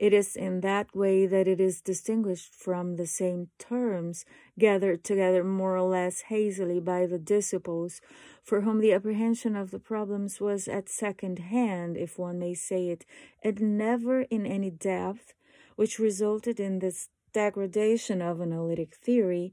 It 0.00 0.14
is 0.14 0.34
in 0.34 0.62
that 0.62 0.96
way 0.96 1.26
that 1.26 1.46
it 1.46 1.60
is 1.60 1.82
distinguished 1.82 2.54
from 2.54 2.96
the 2.96 3.06
same 3.06 3.50
terms 3.58 4.24
gathered 4.58 5.04
together 5.04 5.44
more 5.44 5.76
or 5.76 5.82
less 5.82 6.22
hazily 6.22 6.80
by 6.80 7.04
the 7.04 7.18
disciples, 7.18 8.00
for 8.42 8.62
whom 8.62 8.80
the 8.80 8.94
apprehension 8.94 9.54
of 9.54 9.70
the 9.70 9.78
problems 9.78 10.40
was 10.40 10.66
at 10.68 10.88
second 10.88 11.38
hand, 11.38 11.98
if 11.98 12.18
one 12.18 12.38
may 12.38 12.54
say 12.54 12.88
it, 12.88 13.04
and 13.42 13.76
never 13.76 14.22
in 14.22 14.46
any 14.46 14.70
depth, 14.70 15.34
which 15.76 15.98
resulted 15.98 16.58
in 16.58 16.78
this 16.78 17.10
degradation 17.34 18.22
of 18.22 18.40
analytic 18.40 18.96
theory, 18.96 19.52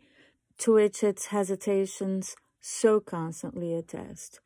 to 0.60 0.75
which 0.75 1.04
its 1.04 1.25
hesitations 1.25 2.38
so 2.62 3.01
constantly 3.01 3.74
attest. 3.74 4.39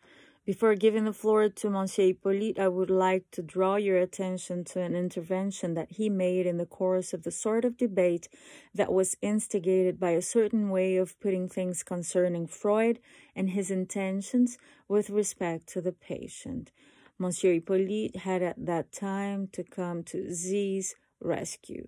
Before 0.52 0.76
giving 0.76 1.06
the 1.06 1.14
floor 1.14 1.48
to 1.48 1.70
Monsieur 1.70 2.12
Hyppolite, 2.12 2.60
I 2.60 2.68
would 2.68 2.90
like 2.90 3.32
to 3.32 3.42
draw 3.42 3.78
your 3.78 3.98
attention 3.98 4.66
to 4.66 4.82
an 4.82 4.98
intervention 4.98 5.76
that 5.76 5.92
he 5.92 6.10
made 6.10 6.46
in 6.46 6.58
the 6.58 6.66
course 6.66 7.14
of 7.14 7.24
the 7.24 7.32
sort 7.32 7.64
of 7.64 7.78
debate 7.78 8.28
that 8.76 8.92
was 8.92 9.16
instigated 9.22 9.98
by 9.98 10.10
a 10.10 10.22
certain 10.22 10.70
way 10.70 10.98
of 10.98 11.18
putting 11.22 11.48
things 11.48 11.84
concerning 11.84 12.48
Freud 12.48 13.00
and 13.34 13.52
his 13.52 13.72
intentions 13.72 14.58
with 14.90 15.10
respect 15.10 15.68
to 15.68 15.80
the 15.80 15.94
patient. 15.94 16.74
Monsieur 17.18 17.54
Hyppolite 17.54 18.18
had 18.18 18.44
at 18.44 18.66
that 18.66 18.92
time 18.92 19.48
to 19.54 19.64
come 19.64 20.04
to 20.04 20.34
Z's 20.34 20.96
rescue. 21.22 21.88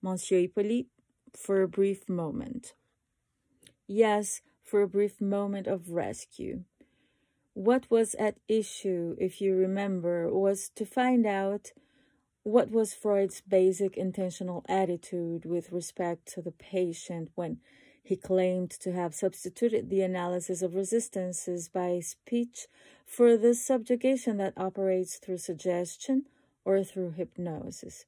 Monsieur 0.00 0.38
Hyppolite, 0.38 0.86
for 1.36 1.62
a 1.62 1.68
brief 1.68 2.08
moment. 2.08 2.74
Yes, 3.88 4.40
for 4.62 4.82
a 4.82 4.88
brief 4.88 5.20
moment 5.20 5.66
of 5.66 5.90
rescue. 5.90 6.62
What 7.56 7.90
was 7.90 8.14
at 8.16 8.36
issue, 8.48 9.16
if 9.18 9.40
you 9.40 9.56
remember, 9.56 10.30
was 10.30 10.68
to 10.74 10.84
find 10.84 11.24
out 11.24 11.72
what 12.42 12.70
was 12.70 12.92
Freud's 12.92 13.40
basic 13.40 13.96
intentional 13.96 14.62
attitude 14.68 15.46
with 15.46 15.72
respect 15.72 16.26
to 16.34 16.42
the 16.42 16.52
patient 16.52 17.30
when 17.34 17.60
he 18.02 18.14
claimed 18.14 18.72
to 18.72 18.92
have 18.92 19.14
substituted 19.14 19.88
the 19.88 20.02
analysis 20.02 20.60
of 20.60 20.74
resistances 20.74 21.70
by 21.70 22.00
speech 22.00 22.66
for 23.06 23.38
the 23.38 23.54
subjugation 23.54 24.36
that 24.36 24.52
operates 24.58 25.16
through 25.16 25.38
suggestion 25.38 26.26
or 26.62 26.84
through 26.84 27.12
hypnosis. 27.12 28.04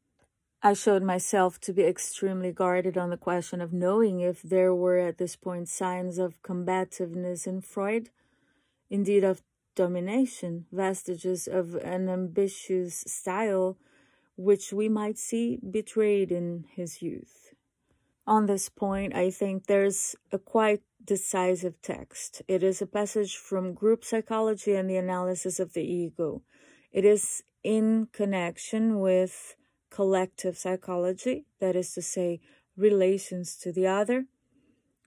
I 0.63 0.75
showed 0.75 1.03
myself 1.03 1.59
to 1.61 1.73
be 1.73 1.85
extremely 1.85 2.53
guarded 2.53 2.99
on 2.99 3.09
the 3.09 3.17
question 3.17 3.63
of 3.63 3.73
knowing 3.73 4.21
if 4.21 4.43
there 4.43 4.75
were 4.75 4.99
at 4.99 5.17
this 5.17 5.37
point 5.37 5.71
signs 5.71 6.19
of 6.19 6.43
combativeness 6.43 7.47
in 7.47 7.63
Freud 7.63 8.11
indeed 8.91 9.25
of 9.25 9.43
domination, 9.75 10.67
vestiges 10.73 11.47
of 11.47 11.75
an 11.77 12.09
ambitious 12.09 13.05
style 13.07 13.77
which 14.37 14.73
we 14.73 14.89
might 14.89 15.19
see 15.19 15.59
betrayed 15.71 16.31
in 16.31 16.65
his 16.75 17.03
youth. 17.03 17.55
On 18.27 18.47
this 18.47 18.69
point, 18.69 19.15
I 19.15 19.31
think 19.31 19.67
there's 19.67 20.15
a 20.31 20.39
quite 20.39 20.83
decisive 21.05 21.81
text. 21.81 22.43
It 22.47 22.63
is 22.63 22.83
a 22.83 22.87
passage 22.87 23.37
from 23.37 23.73
group 23.73 24.05
psychology 24.05 24.75
and 24.75 24.89
the 24.89 24.97
analysis 24.97 25.59
of 25.59 25.73
the 25.73 25.83
ego. 25.83 26.43
It 26.93 27.05
is 27.05 27.43
in 27.65 28.09
connection 28.13 29.01
with 29.01 29.57
collective 29.91 30.59
psychology, 30.59 31.47
that 31.61 31.75
is 31.75 31.95
to 31.95 32.03
say, 32.03 32.41
relations 32.77 33.57
to 33.57 33.73
the 33.73 33.87
other, 33.87 34.27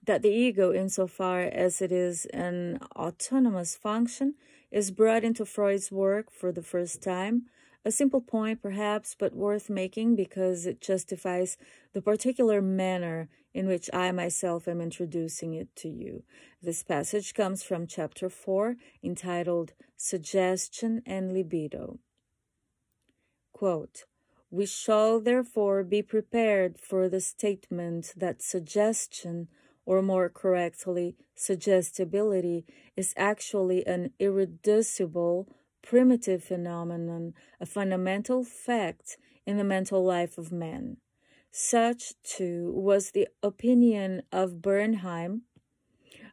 that 0.04 0.22
the 0.22 0.30
ego, 0.30 0.72
insofar 0.72 1.42
as 1.42 1.80
it 1.80 1.92
is 1.92 2.26
an 2.26 2.78
autonomous 2.96 3.76
function, 3.76 4.34
is 4.70 4.90
brought 4.90 5.24
into 5.24 5.44
Freud's 5.44 5.92
work 5.92 6.30
for 6.30 6.50
the 6.50 6.62
first 6.62 7.02
time. 7.02 7.46
A 7.84 7.90
simple 7.90 8.20
point, 8.20 8.62
perhaps, 8.62 9.16
but 9.18 9.34
worth 9.34 9.68
making 9.68 10.14
because 10.16 10.66
it 10.66 10.80
justifies 10.80 11.56
the 11.92 12.02
particular 12.02 12.62
manner 12.62 13.28
in 13.54 13.66
which 13.66 13.90
I 13.92 14.12
myself 14.12 14.66
am 14.66 14.80
introducing 14.80 15.54
it 15.54 15.74
to 15.76 15.88
you. 15.88 16.22
This 16.62 16.82
passage 16.82 17.34
comes 17.34 17.62
from 17.62 17.86
chapter 17.86 18.28
4, 18.30 18.76
entitled 19.02 19.72
Suggestion 19.96 21.02
and 21.04 21.32
Libido. 21.32 21.98
Quote, 23.52 24.04
we 24.50 24.66
shall 24.66 25.18
therefore 25.20 25.82
be 25.82 26.02
prepared 26.02 26.78
for 26.78 27.08
the 27.08 27.20
statement 27.20 28.12
that 28.16 28.42
suggestion, 28.42 29.48
or 29.84 30.02
more 30.02 30.28
correctly, 30.28 31.16
suggestibility, 31.34 32.64
is 32.96 33.14
actually 33.16 33.86
an 33.86 34.10
irreducible, 34.18 35.48
primitive 35.82 36.44
phenomenon, 36.44 37.34
a 37.60 37.66
fundamental 37.66 38.44
fact 38.44 39.16
in 39.46 39.56
the 39.56 39.64
mental 39.64 40.04
life 40.04 40.38
of 40.38 40.52
man. 40.52 40.96
Such, 41.50 42.14
too, 42.22 42.72
was 42.74 43.10
the 43.10 43.28
opinion 43.42 44.22
of 44.32 44.62
Bernheim, 44.62 45.42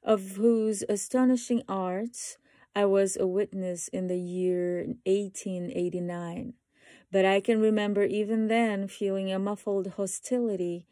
of 0.03 0.37
whose 0.37 0.83
astonishing 0.87 1.63
arts 1.67 2.37
I 2.75 2.85
was 2.85 3.17
a 3.17 3.27
witness 3.27 3.87
in 3.89 4.07
the 4.07 4.19
year 4.19 4.85
1889 5.05 6.53
but 7.11 7.25
I 7.25 7.41
can 7.41 7.59
remember 7.59 8.03
even 8.03 8.47
then 8.47 8.87
feeling 8.87 9.31
a 9.31 9.39
muffled 9.39 9.93
hostility 9.97 10.85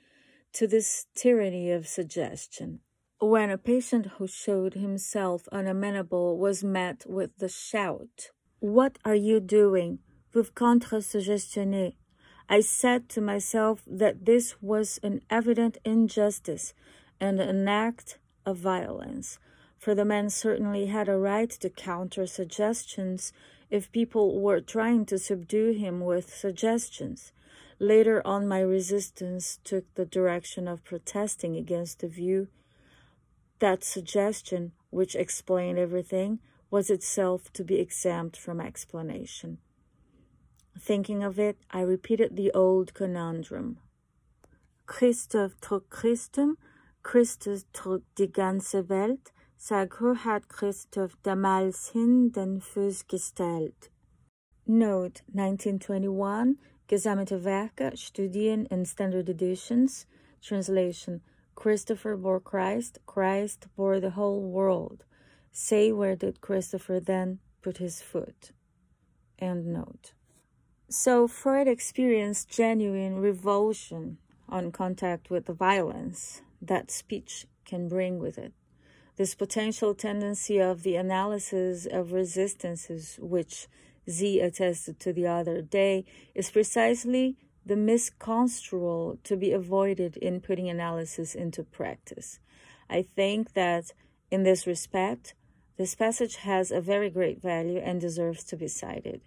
to 0.57 0.65
this 0.65 1.05
tyranny 1.13 1.69
of 1.69 1.87
suggestion. 1.87 2.79
When 3.19 3.51
a 3.51 3.59
patient 3.59 4.07
who 4.17 4.25
showed 4.27 4.73
himself 4.73 5.47
unamenable 5.51 6.39
was 6.39 6.63
met 6.63 7.05
with 7.07 7.37
the 7.37 7.47
shout, 7.47 8.31
What 8.59 8.97
are 9.05 9.13
you 9.29 9.39
doing? 9.39 9.99
Vous 10.33 10.49
contre-suggestionnez. 10.49 11.93
I 12.49 12.61
said 12.61 13.07
to 13.09 13.21
myself 13.21 13.83
that 13.85 14.25
this 14.25 14.55
was 14.59 14.99
an 15.03 15.21
evident 15.29 15.77
injustice 15.85 16.73
and 17.19 17.39
an 17.39 17.67
act 17.67 18.17
of 18.43 18.57
violence, 18.57 19.37
for 19.77 19.93
the 19.93 20.05
man 20.05 20.31
certainly 20.31 20.87
had 20.87 21.07
a 21.07 21.19
right 21.19 21.51
to 21.51 21.69
counter 21.69 22.25
suggestions 22.25 23.31
if 23.69 23.91
people 23.91 24.41
were 24.41 24.61
trying 24.61 25.05
to 25.05 25.19
subdue 25.19 25.73
him 25.73 25.99
with 25.99 26.33
suggestions. 26.33 27.31
Later 27.79 28.25
on, 28.25 28.47
my 28.47 28.59
resistance 28.59 29.59
took 29.63 29.93
the 29.93 30.05
direction 30.05 30.67
of 30.67 30.83
protesting 30.83 31.55
against 31.55 31.99
the 31.99 32.07
view 32.07 32.47
that 33.59 33.83
suggestion, 33.83 34.71
which 34.89 35.15
explained 35.15 35.79
everything, 35.79 36.39
was 36.69 36.89
itself 36.89 37.51
to 37.53 37.63
be 37.63 37.79
exempt 37.79 38.37
from 38.37 38.59
explanation. 38.59 39.57
Thinking 40.79 41.23
of 41.23 41.39
it, 41.39 41.57
I 41.71 41.81
repeated 41.81 42.35
the 42.35 42.51
old 42.51 42.93
conundrum. 42.93 43.79
Christoph 44.85 45.59
trug 45.59 45.89
Christum, 45.89 46.57
Christus 47.03 47.65
trug 47.73 48.03
die 48.15 48.27
ganze 48.27 48.87
Welt, 48.87 49.31
Sagro 49.59 50.15
hat 50.15 50.47
Christoph 50.47 51.17
damals 51.23 51.89
hin 51.93 52.31
den 52.31 52.61
Fuß 52.61 53.07
gestellt. 53.07 53.89
Note 54.67 55.23
1921 55.33 56.57
Gesammelte 56.87 57.43
Werke, 57.43 57.97
Studien 57.97 58.65
in 58.71 58.85
Standard 58.85 59.27
Editions. 59.27 60.05
Translation 60.41 61.21
Christopher 61.55 62.15
bore 62.15 62.39
Christ, 62.39 62.99
Christ 63.05 63.67
bore 63.75 63.99
the 63.99 64.11
whole 64.11 64.41
world. 64.41 65.03
Say 65.51 65.91
where 65.91 66.15
did 66.15 66.39
Christopher 66.39 66.99
then 66.99 67.39
put 67.61 67.77
his 67.77 68.01
foot? 68.01 68.51
End 69.39 69.65
note. 69.65 70.13
So 70.89 71.27
Freud 71.27 71.67
experienced 71.67 72.49
genuine 72.49 73.17
revulsion 73.17 74.19
on 74.47 74.71
contact 74.71 75.29
with 75.29 75.45
the 75.47 75.53
violence 75.53 76.41
that 76.61 76.89
speech 76.91 77.47
can 77.65 77.89
bring 77.89 78.19
with 78.19 78.37
it. 78.37 78.53
This 79.17 79.35
potential 79.35 79.93
tendency 79.93 80.61
of 80.61 80.83
the 80.83 80.95
analysis 80.95 81.85
of 81.85 82.13
resistances, 82.13 83.17
which 83.19 83.67
Z 84.09 84.39
attested 84.39 84.99
to 85.01 85.13
the 85.13 85.27
other 85.27 85.61
day, 85.61 86.05
is 86.33 86.51
precisely 86.51 87.35
the 87.65 87.75
misconstrual 87.75 89.19
to 89.23 89.35
be 89.35 89.51
avoided 89.51 90.17
in 90.17 90.39
putting 90.39 90.69
analysis 90.69 91.35
into 91.35 91.63
practice. 91.63 92.39
I 92.89 93.01
think 93.01 93.53
that 93.53 93.91
in 94.31 94.43
this 94.43 94.65
respect, 94.65 95.33
this 95.77 95.93
passage 95.93 96.37
has 96.37 96.71
a 96.71 96.81
very 96.81 97.09
great 97.09 97.41
value 97.41 97.77
and 97.77 97.99
deserves 97.99 98.43
to 98.45 98.57
be 98.57 98.67
cited. 98.67 99.21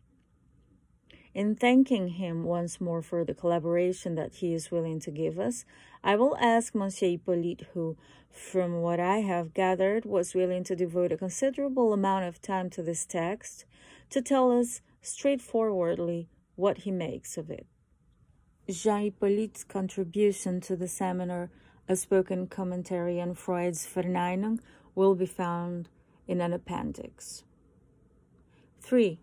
In 1.32 1.54
thanking 1.54 2.08
him 2.08 2.42
once 2.42 2.80
more 2.80 3.02
for 3.02 3.24
the 3.24 3.34
collaboration 3.34 4.16
that 4.16 4.36
he 4.36 4.52
is 4.52 4.72
willing 4.72 4.98
to 5.00 5.12
give 5.12 5.38
us, 5.38 5.64
I 6.02 6.16
will 6.16 6.36
ask 6.38 6.74
Monsieur 6.74 7.08
Hyppolite, 7.08 7.66
who, 7.72 7.96
from 8.32 8.80
what 8.80 8.98
I 8.98 9.18
have 9.18 9.54
gathered, 9.54 10.04
was 10.04 10.34
willing 10.34 10.64
to 10.64 10.74
devote 10.74 11.12
a 11.12 11.16
considerable 11.16 11.92
amount 11.92 12.24
of 12.24 12.42
time 12.42 12.68
to 12.70 12.82
this 12.82 13.06
text, 13.06 13.64
to 14.10 14.20
tell 14.20 14.52
us 14.52 14.80
straightforwardly 15.00 16.28
what 16.56 16.78
he 16.78 16.90
makes 16.90 17.38
of 17.38 17.50
it. 17.50 17.66
Jean 18.68 19.10
Hyppolite's 19.10 19.64
contribution 19.64 20.60
to 20.60 20.76
the 20.76 20.88
seminar, 20.88 21.50
a 21.88 21.96
spoken 21.96 22.46
commentary 22.46 23.20
on 23.20 23.34
Freud's 23.34 23.86
Verneinung, 23.86 24.60
will 24.94 25.14
be 25.14 25.26
found 25.26 25.88
in 26.28 26.40
an 26.40 26.52
appendix. 26.52 27.44
3. 28.80 29.18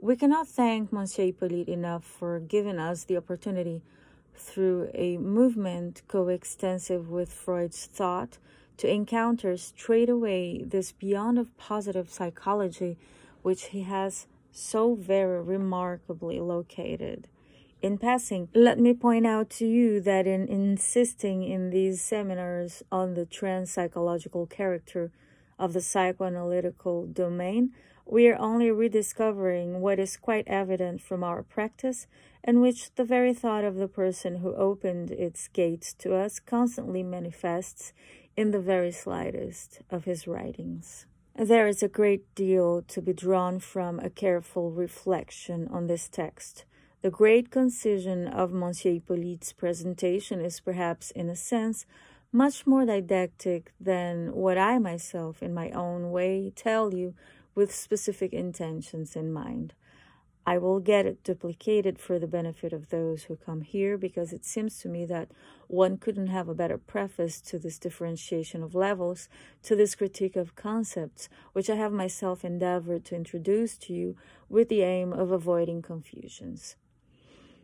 We 0.00 0.16
cannot 0.16 0.48
thank 0.48 0.92
Monsieur 0.92 1.26
Hyppolite 1.26 1.68
enough 1.68 2.04
for 2.04 2.40
giving 2.40 2.78
us 2.78 3.04
the 3.04 3.16
opportunity, 3.16 3.82
through 4.34 4.90
a 4.94 5.18
movement 5.18 6.00
coextensive 6.08 7.10
with 7.10 7.30
Freud's 7.30 7.84
thought, 7.84 8.38
to 8.78 8.90
encounter 8.90 9.58
straight 9.58 10.08
away 10.08 10.62
this 10.64 10.92
beyond 10.92 11.38
of 11.38 11.54
positive 11.58 12.08
psychology 12.08 12.96
which 13.42 13.66
he 13.66 13.82
has 13.82 14.26
so 14.52 14.94
very 14.94 15.42
remarkably 15.42 16.40
located. 16.40 17.28
In 17.82 17.96
passing, 17.96 18.48
let 18.54 18.78
me 18.78 18.92
point 18.92 19.26
out 19.26 19.48
to 19.50 19.66
you 19.66 20.00
that 20.02 20.26
in 20.26 20.46
insisting 20.48 21.42
in 21.42 21.70
these 21.70 22.02
seminars 22.02 22.82
on 22.92 23.14
the 23.14 23.24
trans 23.24 23.72
psychological 23.72 24.46
character 24.46 25.10
of 25.58 25.72
the 25.72 25.80
psychoanalytical 25.80 27.12
domain, 27.14 27.72
we 28.04 28.28
are 28.28 28.38
only 28.38 28.70
rediscovering 28.70 29.80
what 29.80 29.98
is 29.98 30.16
quite 30.16 30.46
evident 30.48 31.00
from 31.00 31.22
our 31.22 31.42
practice, 31.42 32.06
and 32.42 32.60
which 32.60 32.94
the 32.96 33.04
very 33.04 33.32
thought 33.32 33.64
of 33.64 33.76
the 33.76 33.88
person 33.88 34.36
who 34.36 34.54
opened 34.56 35.10
its 35.10 35.48
gates 35.48 35.94
to 35.94 36.14
us 36.14 36.40
constantly 36.40 37.02
manifests 37.02 37.92
in 38.36 38.50
the 38.50 38.60
very 38.60 38.90
slightest 38.90 39.80
of 39.90 40.04
his 40.04 40.26
writings. 40.26 41.06
There 41.36 41.66
is 41.66 41.82
a 41.82 41.88
great 41.88 42.34
deal 42.34 42.82
to 42.82 43.00
be 43.00 43.12
drawn 43.12 43.60
from 43.60 43.98
a 44.00 44.10
careful 44.10 44.72
reflection 44.72 45.68
on 45.68 45.86
this 45.86 46.08
text. 46.08 46.64
The 47.02 47.10
great 47.10 47.50
concision 47.50 48.26
of 48.26 48.52
Monsieur 48.52 48.92
Hyppolite's 48.92 49.52
presentation 49.52 50.40
is 50.40 50.60
perhaps, 50.60 51.10
in 51.12 51.30
a 51.30 51.36
sense, 51.36 51.86
much 52.32 52.66
more 52.66 52.84
didactic 52.84 53.72
than 53.80 54.34
what 54.34 54.58
I 54.58 54.78
myself, 54.78 55.42
in 55.42 55.54
my 55.54 55.70
own 55.70 56.10
way, 56.10 56.52
tell 56.54 56.92
you 56.92 57.14
with 57.54 57.74
specific 57.74 58.32
intentions 58.32 59.16
in 59.16 59.32
mind. 59.32 59.72
I 60.46 60.58
will 60.58 60.80
get 60.80 61.06
it 61.06 61.22
duplicated 61.22 61.98
for 61.98 62.18
the 62.18 62.26
benefit 62.26 62.72
of 62.72 62.88
those 62.88 63.24
who 63.24 63.36
come 63.36 63.60
here 63.60 63.98
because 63.98 64.32
it 64.32 64.44
seems 64.44 64.78
to 64.80 64.88
me 64.88 65.04
that 65.06 65.30
one 65.68 65.98
couldn't 65.98 66.28
have 66.28 66.48
a 66.48 66.54
better 66.54 66.78
preface 66.78 67.40
to 67.42 67.58
this 67.58 67.78
differentiation 67.78 68.62
of 68.62 68.74
levels, 68.74 69.28
to 69.62 69.76
this 69.76 69.94
critique 69.94 70.36
of 70.36 70.56
concepts, 70.56 71.28
which 71.52 71.68
I 71.68 71.76
have 71.76 71.92
myself 71.92 72.44
endeavored 72.44 73.04
to 73.06 73.16
introduce 73.16 73.76
to 73.78 73.92
you 73.92 74.16
with 74.48 74.68
the 74.68 74.82
aim 74.82 75.12
of 75.12 75.30
avoiding 75.30 75.82
confusions. 75.82 76.76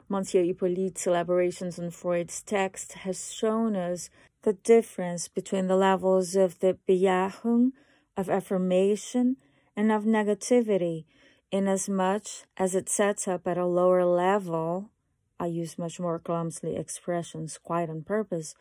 Monsieur 0.08 0.44
Hyppolite's 0.44 1.06
elaborations 1.06 1.80
on 1.80 1.90
Freud's 1.90 2.40
text 2.42 2.92
has 2.92 3.34
shown 3.34 3.74
us 3.74 4.08
the 4.42 4.52
difference 4.52 5.26
between 5.26 5.66
the 5.66 5.74
levels 5.74 6.36
of 6.36 6.60
the 6.60 6.78
Bejahung, 6.88 7.72
of 8.16 8.30
affirmation, 8.30 9.36
and 9.74 9.90
of 9.90 10.04
negativity, 10.04 11.04
inasmuch 11.50 12.26
as 12.56 12.74
it 12.74 12.88
sets 12.88 13.28
up 13.28 13.46
at 13.46 13.58
a 13.58 13.66
lower 13.66 14.04
level, 14.04 14.90
I 15.38 15.46
use 15.46 15.78
much 15.78 16.00
more 16.00 16.18
clumsy 16.18 16.76
expressions 16.76 17.58
quite 17.58 17.90
on 17.90 18.02
purpose, 18.02 18.54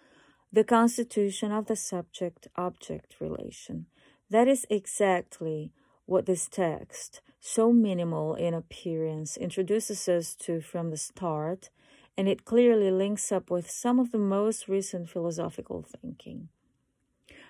the 0.52 0.64
constitution 0.64 1.52
of 1.52 1.66
the 1.66 1.76
subject 1.76 2.48
object 2.56 3.16
relation. 3.20 3.88
That 4.30 4.48
is 4.48 4.66
exactly 4.70 5.72
what 6.06 6.26
this 6.26 6.48
text, 6.48 7.22
so 7.40 7.72
minimal 7.72 8.36
in 8.36 8.54
appearance, 8.54 9.38
introduces 9.38 10.08
us 10.08 10.36
to 10.36 10.62
from 10.62 10.92
the 10.92 10.98
start, 10.98 11.70
and 12.18 12.28
it 12.28 12.46
clearly 12.46 12.92
links 12.92 13.32
up 13.32 13.50
with 13.50 13.70
some 13.70 14.00
of 14.00 14.12
the 14.12 14.18
most 14.18 14.68
recent 14.68 15.10
philosophical 15.10 15.84
thinking. 15.84 16.50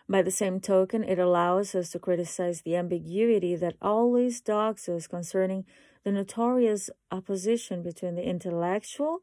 By 0.08 0.22
the 0.22 0.32
same 0.32 0.60
token, 0.60 1.04
it 1.04 1.18
allows 1.18 1.74
us 1.74 1.90
to 1.92 2.00
criticize 2.00 2.62
the 2.62 2.76
ambiguity 2.76 3.56
that 3.56 3.76
always 3.82 4.40
dogs 4.40 4.88
us 4.88 5.08
concerning 5.08 5.66
the 6.04 6.12
notorious 6.12 6.92
opposition 7.12 7.82
between 7.82 8.14
the 8.14 8.28
intellectual 8.28 9.22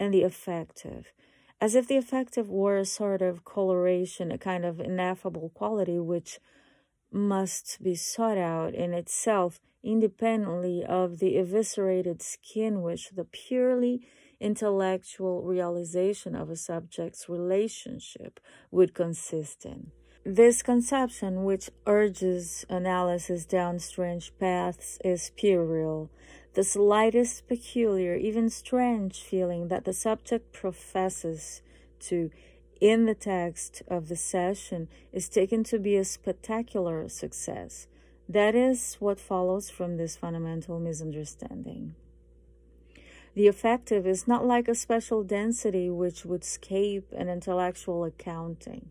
and 0.00 0.12
the 0.12 0.22
affective, 0.22 1.12
as 1.60 1.74
if 1.74 1.86
the 1.86 1.98
affective 1.98 2.48
were 2.48 2.78
a 2.78 2.86
sort 2.86 3.20
of 3.20 3.44
coloration, 3.44 4.32
a 4.32 4.38
kind 4.38 4.64
of 4.64 4.80
ineffable 4.80 5.50
quality 5.50 5.98
which 5.98 6.40
must 7.12 7.82
be 7.82 7.94
sought 7.94 8.38
out 8.38 8.74
in 8.74 8.94
itself 8.94 9.60
independently 9.84 10.82
of 10.82 11.18
the 11.18 11.36
eviscerated 11.36 12.22
skin 12.22 12.80
which 12.80 13.10
the 13.10 13.24
purely 13.24 14.06
intellectual 14.40 15.42
realization 15.42 16.34
of 16.34 16.48
a 16.48 16.56
subject's 16.56 17.28
relationship 17.28 18.40
would 18.70 18.94
consist 18.94 19.66
in. 19.66 19.92
This 20.24 20.62
conception, 20.62 21.42
which 21.42 21.68
urges 21.84 22.64
analysis 22.68 23.44
down 23.44 23.80
strange 23.80 24.32
paths, 24.38 24.98
is 25.04 25.32
puerile. 25.36 26.10
The 26.54 26.62
slightest 26.62 27.48
peculiar, 27.48 28.14
even 28.14 28.48
strange 28.48 29.20
feeling 29.20 29.66
that 29.66 29.84
the 29.84 29.92
subject 29.92 30.52
professes 30.52 31.60
to 32.00 32.30
in 32.80 33.06
the 33.06 33.16
text 33.16 33.82
of 33.88 34.08
the 34.08 34.16
session 34.16 34.86
is 35.12 35.28
taken 35.28 35.64
to 35.64 35.78
be 35.78 35.96
a 35.96 36.04
spectacular 36.04 37.08
success. 37.08 37.88
That 38.28 38.54
is 38.54 38.96
what 39.00 39.18
follows 39.18 39.70
from 39.70 39.96
this 39.96 40.16
fundamental 40.16 40.78
misunderstanding. 40.78 41.96
The 43.34 43.48
affective 43.48 44.06
is 44.06 44.28
not 44.28 44.46
like 44.46 44.68
a 44.68 44.74
special 44.76 45.24
density 45.24 45.90
which 45.90 46.24
would 46.24 46.42
escape 46.42 47.10
an 47.12 47.28
intellectual 47.28 48.04
accounting. 48.04 48.90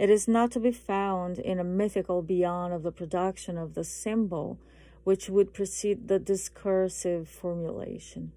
It 0.00 0.08
is 0.08 0.26
not 0.26 0.50
to 0.52 0.60
be 0.60 0.72
found 0.72 1.38
in 1.38 1.58
a 1.58 1.62
mythical 1.62 2.22
beyond 2.22 2.72
of 2.72 2.84
the 2.84 2.90
production 2.90 3.58
of 3.58 3.74
the 3.74 3.84
symbol 3.84 4.58
which 5.04 5.28
would 5.28 5.52
precede 5.52 6.08
the 6.08 6.18
discursive 6.18 7.28
formulation. 7.28 8.32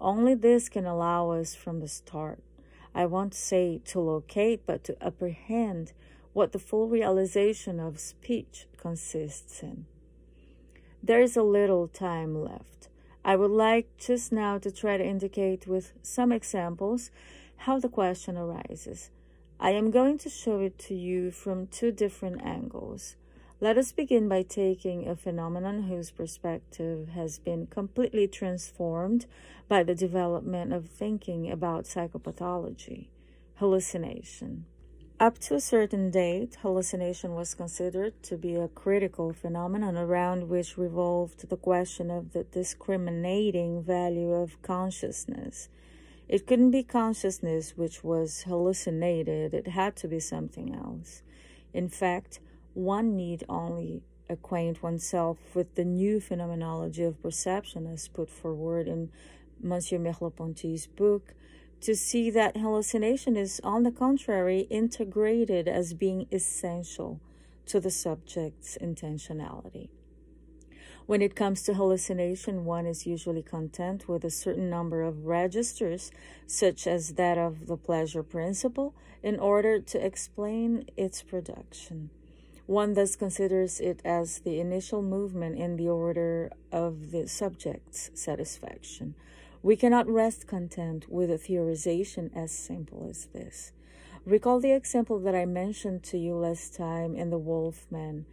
Only 0.00 0.36
this 0.36 0.68
can 0.68 0.86
allow 0.86 1.32
us 1.32 1.56
from 1.56 1.80
the 1.80 1.88
start. 1.88 2.38
I 2.94 3.06
won't 3.06 3.34
say 3.34 3.80
to 3.86 3.98
locate, 3.98 4.64
but 4.64 4.84
to 4.84 5.04
apprehend 5.04 5.92
what 6.34 6.52
the 6.52 6.60
full 6.60 6.86
realization 6.86 7.80
of 7.80 7.98
speech 7.98 8.68
consists 8.76 9.60
in. 9.60 9.86
There 11.02 11.20
is 11.20 11.36
a 11.36 11.42
little 11.42 11.88
time 11.88 12.44
left. 12.44 12.90
I 13.24 13.34
would 13.34 13.50
like 13.50 13.88
just 13.98 14.30
now 14.30 14.58
to 14.58 14.70
try 14.70 14.96
to 14.96 15.04
indicate 15.04 15.66
with 15.66 15.94
some 16.00 16.30
examples 16.30 17.10
how 17.66 17.80
the 17.80 17.88
question 17.88 18.36
arises. 18.36 19.10
I 19.60 19.70
am 19.70 19.90
going 19.90 20.18
to 20.18 20.28
show 20.30 20.60
it 20.60 20.78
to 20.86 20.94
you 20.94 21.30
from 21.30 21.66
two 21.66 21.90
different 21.90 22.42
angles. 22.42 23.16
Let 23.60 23.76
us 23.76 23.90
begin 23.90 24.28
by 24.28 24.42
taking 24.42 25.08
a 25.08 25.16
phenomenon 25.16 25.82
whose 25.84 26.12
perspective 26.12 27.08
has 27.08 27.40
been 27.40 27.66
completely 27.66 28.28
transformed 28.28 29.26
by 29.66 29.82
the 29.82 29.96
development 29.96 30.72
of 30.72 30.88
thinking 30.88 31.50
about 31.50 31.84
psychopathology 31.84 33.08
hallucination. 33.56 34.64
Up 35.18 35.38
to 35.38 35.56
a 35.56 35.60
certain 35.60 36.12
date, 36.12 36.58
hallucination 36.62 37.34
was 37.34 37.54
considered 37.54 38.22
to 38.22 38.36
be 38.36 38.54
a 38.54 38.68
critical 38.68 39.32
phenomenon 39.32 39.96
around 39.96 40.48
which 40.48 40.78
revolved 40.78 41.48
the 41.48 41.56
question 41.56 42.08
of 42.08 42.32
the 42.32 42.44
discriminating 42.44 43.82
value 43.82 44.30
of 44.30 44.62
consciousness. 44.62 45.68
It 46.28 46.46
couldn't 46.46 46.72
be 46.72 46.82
consciousness 46.82 47.76
which 47.76 48.04
was 48.04 48.42
hallucinated, 48.42 49.54
it 49.54 49.68
had 49.68 49.96
to 49.96 50.08
be 50.08 50.20
something 50.20 50.74
else. 50.74 51.22
In 51.72 51.88
fact, 51.88 52.40
one 52.74 53.16
need 53.16 53.44
only 53.48 54.02
acquaint 54.28 54.82
oneself 54.82 55.38
with 55.54 55.74
the 55.74 55.84
new 55.84 56.20
phenomenology 56.20 57.02
of 57.02 57.22
perception 57.22 57.86
as 57.86 58.08
put 58.08 58.28
forward 58.28 58.86
in 58.86 59.10
Monsieur 59.60 59.98
Merleau-Ponty's 59.98 60.86
book 60.86 61.34
to 61.80 61.94
see 61.94 62.30
that 62.30 62.56
hallucination 62.56 63.36
is, 63.36 63.60
on 63.64 63.84
the 63.84 63.90
contrary, 63.90 64.60
integrated 64.68 65.66
as 65.66 65.94
being 65.94 66.26
essential 66.30 67.20
to 67.66 67.80
the 67.80 67.90
subject's 67.90 68.76
intentionality. 68.80 69.88
When 71.08 71.22
it 71.22 71.34
comes 71.34 71.62
to 71.62 71.72
hallucination, 71.72 72.66
one 72.66 72.84
is 72.84 73.06
usually 73.06 73.42
content 73.42 74.08
with 74.08 74.24
a 74.24 74.30
certain 74.30 74.68
number 74.68 75.02
of 75.02 75.24
registers, 75.24 76.10
such 76.46 76.86
as 76.86 77.14
that 77.14 77.38
of 77.38 77.66
the 77.66 77.78
pleasure 77.78 78.22
principle, 78.22 78.94
in 79.22 79.40
order 79.40 79.80
to 79.80 80.04
explain 80.04 80.84
its 80.98 81.22
production. 81.22 82.10
One 82.66 82.92
thus 82.92 83.16
considers 83.16 83.80
it 83.80 84.02
as 84.04 84.40
the 84.40 84.60
initial 84.60 85.00
movement 85.00 85.56
in 85.56 85.78
the 85.78 85.88
order 85.88 86.50
of 86.70 87.10
the 87.10 87.26
subject's 87.26 88.10
satisfaction. 88.12 89.14
We 89.62 89.76
cannot 89.76 90.10
rest 90.10 90.46
content 90.46 91.06
with 91.08 91.30
a 91.30 91.38
theorization 91.38 92.30
as 92.36 92.52
simple 92.52 93.06
as 93.08 93.28
this. 93.32 93.72
Recall 94.26 94.60
the 94.60 94.72
example 94.72 95.18
that 95.20 95.34
I 95.34 95.46
mentioned 95.46 96.02
to 96.02 96.18
you 96.18 96.34
last 96.34 96.74
time 96.74 97.16
in 97.16 97.30
the 97.30 97.38
Wolfman 97.38 98.26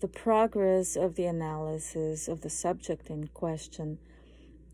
the 0.00 0.08
progress 0.08 0.94
of 0.94 1.16
the 1.16 1.24
analysis 1.24 2.28
of 2.28 2.42
the 2.42 2.50
subject 2.50 3.10
in 3.10 3.26
question, 3.28 3.98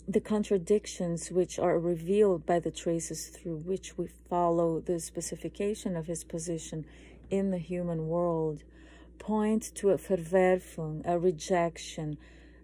the 0.07 0.21
contradictions 0.21 1.31
which 1.31 1.59
are 1.59 1.79
revealed 1.79 2.45
by 2.45 2.61
the 2.61 2.71
traces 2.71 3.29
through 3.29 3.57
which 3.57 3.97
we 3.97 4.07
follow 4.29 4.81
the 4.81 5.01
specification 5.01 5.97
of 5.97 6.07
his 6.07 6.25
position 6.25 6.85
in 7.31 7.51
the 7.51 7.59
human 7.59 8.07
world, 8.07 8.63
point 9.19 9.75
to 9.75 9.91
a 9.91 9.97
Verwerfung, 9.97 11.01
a 11.07 11.19
rejection. 11.19 12.19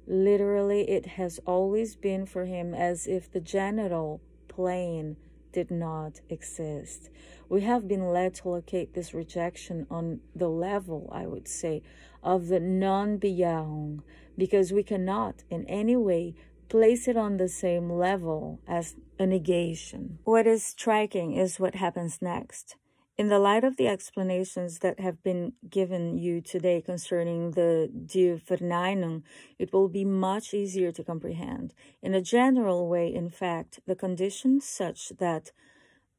Literally, 0.07 0.91
it 0.91 1.07
has 1.07 1.41
always 1.47 1.97
been 1.97 2.27
for 2.27 2.45
him 2.45 2.75
as 2.75 3.07
if 3.07 3.33
the 3.33 3.41
genital 3.41 4.21
plane 4.49 5.17
did 5.53 5.71
not 5.71 6.21
exist. 6.29 7.11
We 7.49 7.63
have 7.63 7.89
been 7.89 8.13
led 8.13 8.35
to 8.37 8.49
locate 8.49 8.95
this 8.95 9.13
rejection 9.15 9.87
on 9.91 10.21
the 10.35 10.49
level, 10.49 11.09
I 11.13 11.27
would 11.27 11.49
say, 11.49 11.83
of 12.23 12.49
the 12.49 12.61
non 12.61 13.19
Bejahung, 13.19 14.03
because 14.37 14.73
we 14.73 14.83
cannot 14.83 15.43
in 15.51 15.65
any 15.67 15.97
way 15.97 16.35
place 16.69 17.09
it 17.09 17.17
on 17.17 17.37
the 17.37 17.49
same 17.49 17.91
level 17.91 18.61
as 18.67 18.95
a 19.19 19.27
negation. 19.27 20.19
What 20.25 20.47
is 20.47 20.63
striking 20.63 21.35
is 21.35 21.59
what 21.59 21.75
happens 21.75 22.23
next. 22.23 22.77
In 23.21 23.29
the 23.29 23.39
light 23.39 23.65
of 23.65 23.77
the 23.77 23.87
explanations 23.87 24.79
that 24.79 24.99
have 24.99 25.23
been 25.23 25.53
given 25.69 26.17
you 26.17 26.41
today 26.41 26.81
concerning 26.81 27.51
the 27.51 27.91
Die 27.93 28.41
Verneinung, 28.49 29.25
it 29.59 29.75
will 29.75 29.89
be 29.89 30.07
much 30.07 30.55
easier 30.55 30.91
to 30.93 31.05
comprehend. 31.05 31.75
In 32.01 32.15
a 32.15 32.23
general 32.23 32.89
way, 32.89 33.13
in 33.13 33.29
fact, 33.29 33.81
the 33.87 33.95
condition 33.95 34.59
such 34.63 35.11
that 35.19 35.53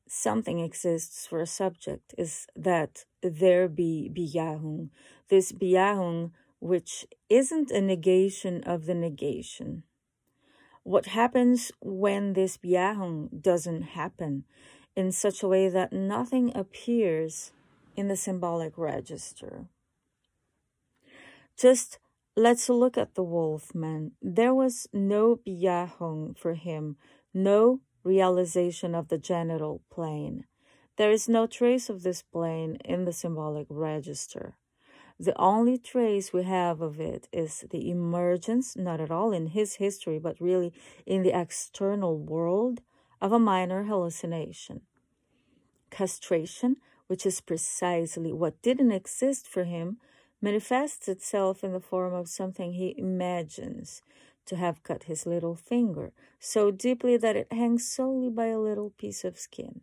something 0.08 0.60
exists 0.60 1.26
for 1.26 1.42
a 1.42 1.48
subject 1.48 2.14
is 2.20 2.46
that 2.56 3.06
there 3.24 3.68
be 3.68 4.12
Bejahung. 4.14 4.92
This 5.28 5.52
Bejahung, 5.52 6.34
which 6.60 7.08
isn't 7.30 7.72
a 7.72 7.82
negation 7.82 8.64
of 8.64 8.86
the 8.86 8.94
negation. 8.94 9.86
What 10.84 11.08
happens 11.08 11.72
when 11.82 12.34
this 12.34 12.58
Bejahung 12.58 13.42
doesn't 13.42 13.82
happen 13.98 14.46
in 14.96 15.12
such 15.12 15.44
a 15.44 15.48
way 15.48 15.70
that 15.70 15.94
nothing 15.94 16.52
appears 16.56 17.52
in 17.96 18.08
the 18.08 18.16
symbolic 18.16 18.78
register? 18.78 19.66
Just 21.58 22.00
let's 22.36 22.70
look 22.70 22.98
at 22.98 23.16
the 23.16 23.24
wolfman. 23.24 24.14
There 24.22 24.54
was 24.54 24.88
no 24.92 25.38
Bejahung 25.46 26.38
for 26.38 26.54
him, 26.56 26.98
no 27.34 27.82
realization 28.04 28.96
of 28.96 29.10
the 29.10 29.18
genital 29.18 29.82
plane. 29.92 30.46
There 30.98 31.12
is 31.12 31.30
no 31.30 31.48
trace 31.48 31.90
of 31.90 32.04
this 32.04 32.22
plane 32.22 32.78
in 32.86 33.06
the 33.06 33.14
symbolic 33.14 33.68
register. 33.70 34.56
The 35.20 35.40
only 35.40 35.78
trace 35.78 36.34
we 36.34 36.44
have 36.44 36.82
of 36.82 37.00
it 37.00 37.28
is 37.32 37.64
the 37.70 37.92
emergence, 37.92 38.76
not 38.76 39.00
at 39.00 39.12
all 39.12 39.32
in 39.32 39.48
his 39.48 39.76
history, 39.76 40.18
but 40.18 40.42
really 40.42 40.74
in 41.06 41.22
the 41.22 41.40
external 41.40 42.18
world, 42.18 42.82
of 43.22 43.32
a 43.32 43.40
minor 43.40 43.84
hallucination. 43.84 44.82
Castration, 45.90 46.78
which 47.08 47.26
is 47.26 47.42
precisely 47.42 48.34
what 48.34 48.62
didn't 48.62 48.92
exist 48.92 49.48
for 49.48 49.64
him, 49.66 49.98
manifests 50.42 51.08
itself 51.08 51.64
in 51.64 51.72
the 51.72 51.80
form 51.80 52.14
of 52.14 52.28
something 52.28 52.74
he 52.74 52.96
imagines, 52.98 54.02
to 54.46 54.56
have 54.56 54.84
cut 54.84 55.04
his 55.04 55.26
little 55.26 55.56
finger 55.56 56.12
so 56.40 56.72
deeply 56.72 57.16
that 57.16 57.36
it 57.36 57.54
hangs 57.54 57.88
solely 57.88 58.30
by 58.30 58.48
a 58.48 58.60
little 58.60 58.90
piece 58.90 59.24
of 59.24 59.38
skin. 59.38 59.82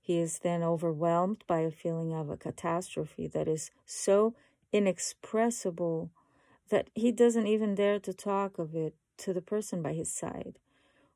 He 0.00 0.18
is 0.18 0.40
then 0.40 0.62
overwhelmed 0.62 1.44
by 1.46 1.60
a 1.60 1.70
feeling 1.70 2.12
of 2.12 2.28
a 2.28 2.36
catastrophe 2.36 3.28
that 3.28 3.46
is 3.46 3.70
so 3.86 4.34
inexpressible 4.72 6.10
that 6.70 6.90
he 6.94 7.12
doesn't 7.12 7.46
even 7.46 7.74
dare 7.74 8.00
to 8.00 8.12
talk 8.12 8.58
of 8.58 8.74
it 8.74 8.94
to 9.18 9.32
the 9.32 9.42
person 9.42 9.82
by 9.82 9.92
his 9.92 10.12
side. 10.12 10.58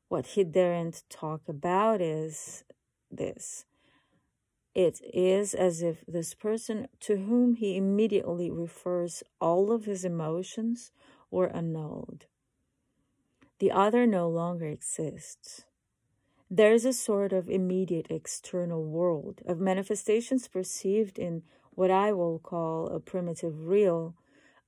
What 0.07 0.27
he 0.27 0.43
daren't 0.43 1.03
talk 1.09 1.41
about 1.47 1.99
is 2.01 2.63
this. 3.11 3.65
It 4.75 5.01
is 5.13 5.53
as 5.53 5.81
if 5.81 6.03
this 6.05 6.33
person 6.33 6.87
to 7.01 7.17
whom 7.17 7.55
he 7.55 7.77
immediately 7.77 8.51
refers 8.51 9.23
all 9.39 9.71
of 9.71 9.85
his 9.85 10.03
emotions 10.03 10.91
were 11.31 11.49
annulled. 11.49 12.25
The 13.59 13.71
other 13.71 14.05
no 14.05 14.27
longer 14.27 14.67
exists. 14.67 15.63
There 16.51 16.73
is 16.73 16.85
a 16.85 16.93
sort 16.93 17.33
of 17.33 17.49
immediate 17.49 18.07
external 18.09 18.83
world 18.83 19.41
of 19.47 19.59
manifestations 19.59 20.47
perceived 20.47 21.17
in 21.17 21.43
what 21.71 21.89
I 21.89 22.11
will 22.11 22.39
call 22.39 22.87
a 22.87 22.99
primitive 22.99 23.67
real, 23.67 24.15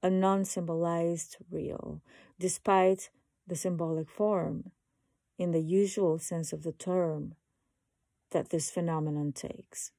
a 0.02 0.10
non 0.10 0.45
symbolized 0.45 1.38
real, 1.52 2.02
despite 2.39 3.10
the 3.45 3.56
symbolic 3.56 4.10
form, 4.10 4.71
in 5.38 5.52
the 5.52 5.62
usual 5.62 6.17
sense 6.19 6.54
of 6.54 6.63
the 6.63 6.71
term, 6.71 7.36
that 8.32 8.50
this 8.50 8.69
phenomenon 8.69 9.32
takes. 9.32 9.91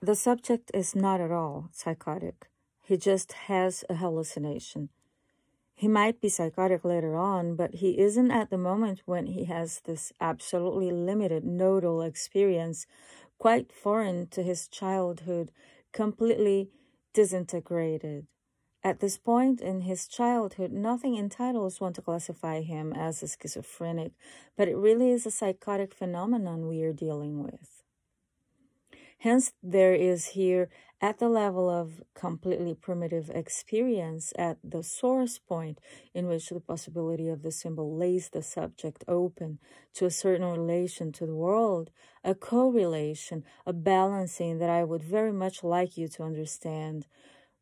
The 0.00 0.14
subject 0.16 0.70
is 0.74 0.96
not 0.96 1.20
at 1.20 1.30
all 1.30 1.68
psychotic. 1.72 2.48
He 2.82 2.96
just 2.96 3.32
has 3.32 3.84
a 3.88 3.94
hallucination. 3.94 4.88
He 5.74 5.88
might 5.88 6.20
be 6.20 6.28
psychotic 6.28 6.84
later 6.84 7.16
on, 7.16 7.56
but 7.56 7.74
he 7.74 7.98
isn't 7.98 8.30
at 8.30 8.50
the 8.50 8.58
moment 8.58 9.02
when 9.04 9.26
he 9.26 9.44
has 9.44 9.80
this 9.84 10.12
absolutely 10.20 10.90
limited 10.90 11.44
nodal 11.44 12.02
experience, 12.02 12.86
quite 13.38 13.72
foreign 13.72 14.26
to 14.28 14.42
his 14.42 14.68
childhood, 14.68 15.50
completely 15.92 16.70
disintegrated. 17.12 18.26
At 18.84 18.98
this 18.98 19.16
point 19.16 19.60
in 19.60 19.82
his 19.82 20.08
childhood, 20.08 20.72
nothing 20.72 21.16
entitles 21.16 21.80
one 21.80 21.92
to 21.92 22.02
classify 22.02 22.62
him 22.62 22.92
as 22.92 23.22
a 23.22 23.28
schizophrenic, 23.28 24.12
but 24.56 24.66
it 24.66 24.76
really 24.76 25.12
is 25.12 25.24
a 25.24 25.30
psychotic 25.30 25.94
phenomenon 25.94 26.66
we 26.66 26.82
are 26.82 26.92
dealing 26.92 27.44
with. 27.44 27.84
Hence, 29.18 29.52
there 29.62 29.94
is 29.94 30.28
here, 30.28 30.68
at 31.00 31.18
the 31.18 31.28
level 31.28 31.70
of 31.70 32.02
completely 32.14 32.74
primitive 32.74 33.30
experience, 33.30 34.32
at 34.36 34.58
the 34.64 34.82
source 34.82 35.38
point 35.38 35.80
in 36.12 36.26
which 36.26 36.48
the 36.48 36.58
possibility 36.58 37.28
of 37.28 37.42
the 37.42 37.52
symbol 37.52 37.96
lays 37.96 38.30
the 38.30 38.42
subject 38.42 39.04
open 39.06 39.60
to 39.94 40.06
a 40.06 40.10
certain 40.10 40.46
relation 40.46 41.12
to 41.12 41.26
the 41.26 41.36
world, 41.36 41.92
a 42.24 42.34
correlation, 42.34 43.44
a 43.64 43.72
balancing 43.72 44.58
that 44.58 44.70
I 44.70 44.82
would 44.82 45.04
very 45.04 45.32
much 45.32 45.62
like 45.62 45.96
you 45.96 46.08
to 46.08 46.24
understand 46.24 47.06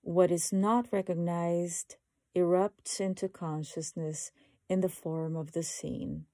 what 0.02 0.30
is 0.30 0.52
not 0.52 0.86
recognized 0.92 1.96
erupts 2.36 3.00
into 3.00 3.28
consciousness 3.28 4.30
in 4.68 4.80
the 4.80 4.88
form 4.88 5.36
of 5.36 5.52
the 5.52 5.62
scene. 5.62 6.26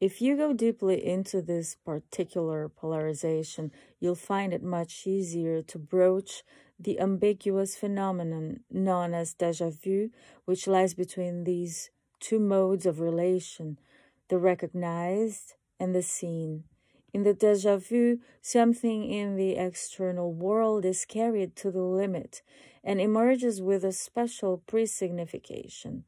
If 0.00 0.20
you 0.20 0.36
go 0.36 0.52
deeply 0.52 1.06
into 1.06 1.40
this 1.40 1.76
particular 1.76 2.68
polarization, 2.68 3.70
you'll 4.00 4.16
find 4.16 4.52
it 4.52 4.62
much 4.62 5.06
easier 5.06 5.62
to 5.62 5.78
broach 5.78 6.42
the 6.78 6.98
ambiguous 6.98 7.76
phenomenon 7.76 8.60
known 8.68 9.14
as 9.14 9.34
deja 9.34 9.70
vu, 9.70 10.10
which 10.44 10.66
lies 10.66 10.94
between 10.94 11.44
these 11.44 11.90
two 12.18 12.40
modes 12.40 12.84
of 12.84 12.98
relation, 12.98 13.78
the 14.28 14.38
recognized 14.38 15.54
and 15.78 15.94
the 15.94 16.02
seen. 16.02 16.64
In 17.12 17.24
the 17.24 17.34
deja 17.34 17.76
vu, 17.76 18.20
something 18.40 19.04
in 19.04 19.36
the 19.36 19.56
external 19.56 20.32
world 20.32 20.84
is 20.84 21.04
carried 21.04 21.54
to 21.56 21.70
the 21.70 21.82
limit 21.82 22.42
and 22.82 23.00
emerges 23.00 23.60
with 23.60 23.84
a 23.84 23.92
special 23.92 24.62
pre-signification. 24.66 26.04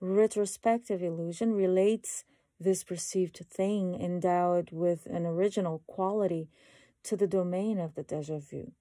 Retrospective 0.00 1.02
illusion 1.02 1.52
relates 1.52 2.24
this 2.58 2.82
perceived 2.82 3.40
thing 3.48 3.94
endowed 3.94 4.70
with 4.72 5.06
an 5.06 5.24
original 5.26 5.82
quality 5.86 6.48
to 7.04 7.16
the 7.16 7.28
domain 7.28 7.78
of 7.78 7.94
the 7.94 8.02
deja 8.02 8.38
vu. 8.38 8.72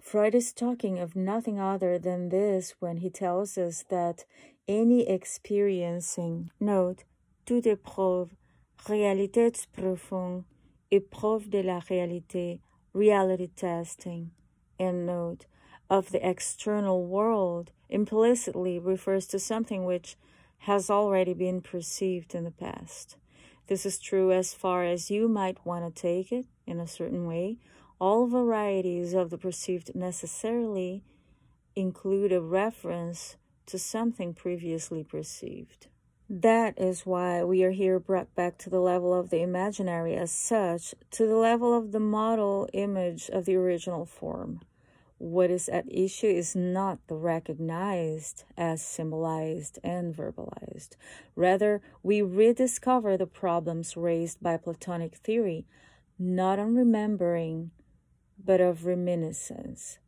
Freud 0.00 0.34
is 0.34 0.52
talking 0.52 0.98
of 0.98 1.16
nothing 1.16 1.58
other 1.58 1.98
than 1.98 2.30
this 2.30 2.74
when 2.78 2.98
he 2.98 3.10
tells 3.10 3.56
us 3.56 3.84
that 3.88 4.24
any 4.66 5.08
experiencing, 5.08 6.50
note, 6.60 7.04
toute 7.46 7.64
épreuve, 7.64 8.30
réalité 8.86 9.66
profonde, 9.72 10.44
épreuve 10.94 11.50
de 11.50 11.62
la 11.62 11.80
réalité, 11.80 12.60
reality 12.92 13.48
testing, 13.48 14.30
end 14.78 15.06
note, 15.06 15.46
of 15.90 16.10
the 16.10 16.28
external 16.28 17.04
world 17.04 17.70
implicitly 17.88 18.78
refers 18.78 19.26
to 19.26 19.38
something 19.38 19.84
which 19.84 20.16
has 20.58 20.88
already 20.88 21.34
been 21.34 21.60
perceived 21.60 22.34
in 22.34 22.44
the 22.44 22.50
past. 22.50 23.16
This 23.66 23.84
is 23.84 23.98
true 23.98 24.32
as 24.32 24.54
far 24.54 24.84
as 24.84 25.10
you 25.10 25.28
might 25.28 25.64
want 25.64 25.84
to 25.84 26.02
take 26.02 26.32
it 26.32 26.46
in 26.66 26.80
a 26.80 26.86
certain 26.86 27.26
way. 27.26 27.58
All 27.98 28.26
varieties 28.26 29.14
of 29.14 29.30
the 29.30 29.38
perceived 29.38 29.94
necessarily 29.94 31.02
include 31.76 32.32
a 32.32 32.40
reference 32.40 33.36
to 33.66 33.78
something 33.78 34.34
previously 34.34 35.02
perceived. 35.02 35.88
That 36.30 36.78
is 36.78 37.04
why 37.04 37.44
we 37.44 37.64
are 37.64 37.70
here 37.70 37.98
brought 37.98 38.34
back 38.34 38.56
to 38.58 38.70
the 38.70 38.80
level 38.80 39.12
of 39.12 39.28
the 39.28 39.42
imaginary 39.42 40.16
as 40.16 40.32
such, 40.32 40.94
to 41.10 41.26
the 41.26 41.36
level 41.36 41.76
of 41.76 41.92
the 41.92 42.00
model 42.00 42.66
image 42.72 43.28
of 43.28 43.44
the 43.44 43.56
original 43.56 44.06
form. 44.06 44.60
What 45.18 45.50
is 45.50 45.68
at 45.68 45.84
issue 45.86 46.26
is 46.26 46.56
not 46.56 46.98
the 47.08 47.14
recognized 47.14 48.44
as 48.56 48.82
symbolized 48.82 49.78
and 49.84 50.16
verbalized. 50.16 50.96
Rather, 51.36 51.82
we 52.02 52.22
rediscover 52.22 53.18
the 53.18 53.26
problems 53.26 53.96
raised 53.96 54.42
by 54.42 54.56
Platonic 54.56 55.16
theory, 55.16 55.66
not 56.18 56.58
on 56.58 56.74
remembering, 56.74 57.70
but 58.42 58.62
of 58.62 58.86
reminiscence. 58.86 59.98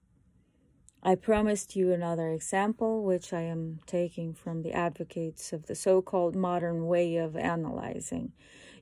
I 1.02 1.14
promised 1.14 1.76
you 1.76 1.92
another 1.92 2.30
example, 2.30 3.02
which 3.04 3.32
I 3.32 3.42
am 3.42 3.80
taking 3.86 4.34
from 4.34 4.62
the 4.62 4.72
advocates 4.72 5.52
of 5.52 5.66
the 5.66 5.74
so 5.74 6.02
called 6.02 6.34
modern 6.34 6.86
way 6.86 7.16
of 7.16 7.36
analyzing. 7.36 8.32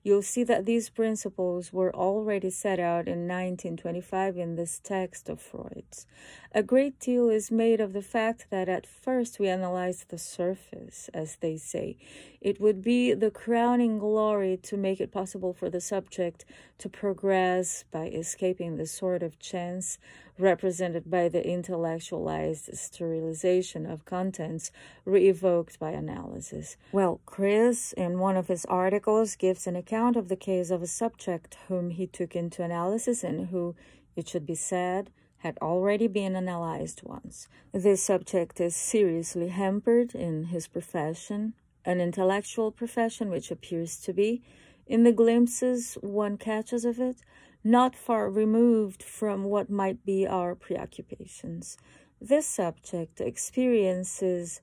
You'll 0.05 0.21
see 0.21 0.45
that 0.45 0.67
these 0.67 0.91
principles 0.91 1.73
were 1.73 1.95
already 1.95 2.51
set 2.51 2.79
out 2.79 3.09
in 3.09 3.27
1925 3.27 4.37
in 4.37 4.55
this 4.55 4.79
text 4.79 5.31
of 5.31 5.41
Freud's. 5.41 6.07
A 6.53 6.63
great 6.63 6.99
deal 7.01 7.31
is 7.31 7.51
made 7.51 7.81
of 7.81 7.95
the 7.95 8.03
fact 8.03 8.49
that 8.51 8.69
at 8.69 8.87
first 8.87 9.39
we 9.39 9.49
analyze 9.49 10.05
the 10.07 10.19
surface, 10.19 11.09
as 11.15 11.37
they 11.37 11.57
say. 11.57 11.97
It 12.43 12.61
would 12.61 12.83
be 12.83 13.15
the 13.15 13.31
crowning 13.31 13.99
glory 13.99 14.59
to 14.65 14.77
make 14.77 15.01
it 15.01 15.11
possible 15.11 15.55
for 15.55 15.71
the 15.71 15.81
subject 15.81 16.45
to 16.79 16.91
progress 16.91 17.87
by 17.91 18.09
escaping 18.09 18.77
the 18.77 18.87
sort 18.87 19.23
of 19.23 19.39
chance 19.39 19.99
represented 20.39 21.11
by 21.11 21.29
the 21.29 21.47
intellectualized 21.47 22.77
sterilization 22.77 23.87
of 23.87 24.05
contents 24.05 24.71
re-evoked 25.05 25.79
by 25.79 25.91
analysis. 25.91 26.77
Well, 26.93 27.21
Kris, 27.27 27.93
in 27.93 28.19
one 28.19 28.37
of 28.37 28.49
his 28.49 28.65
articles, 28.67 29.37
gives 29.37 29.67
an 29.67 29.77
account 29.77 30.17
of 30.17 30.29
the 30.29 30.37
case 30.37 30.71
of 30.71 30.83
a 30.83 30.87
subject 30.87 31.57
whom 31.69 31.91
he 31.91 32.07
took 32.07 32.35
into 32.35 32.63
analysis 32.63 33.23
and 33.23 33.49
who, 33.49 33.77
it 34.17 34.29
should 34.29 34.47
be 34.47 34.57
said, 34.57 35.11
had 35.39 35.59
already 35.61 36.07
been 36.09 36.35
analyzed 36.35 37.03
once. 37.05 37.49
This 37.73 38.03
subject 38.03 38.61
is 38.61 38.75
seriously 38.75 39.49
hampered 39.49 40.15
in 40.15 40.45
his 40.45 40.67
profession, 40.67 41.53
an 41.85 42.01
intellectual 42.01 42.73
profession 42.73 43.29
which 43.31 43.51
appears 43.51 43.99
to 43.99 44.13
be, 44.15 44.43
in 44.87 45.05
the 45.05 45.13
glimpses 45.13 45.99
one 46.01 46.39
catches 46.39 46.85
of 46.85 46.99
it, 46.99 47.17
not 47.65 47.97
far 47.97 48.29
removed 48.29 49.03
from 49.03 49.45
what 49.45 49.71
might 49.71 50.05
be 50.05 50.27
our 50.27 50.55
preoccupations. 50.55 51.79
This 52.21 52.47
subject 52.47 53.21
experiences 53.21 54.61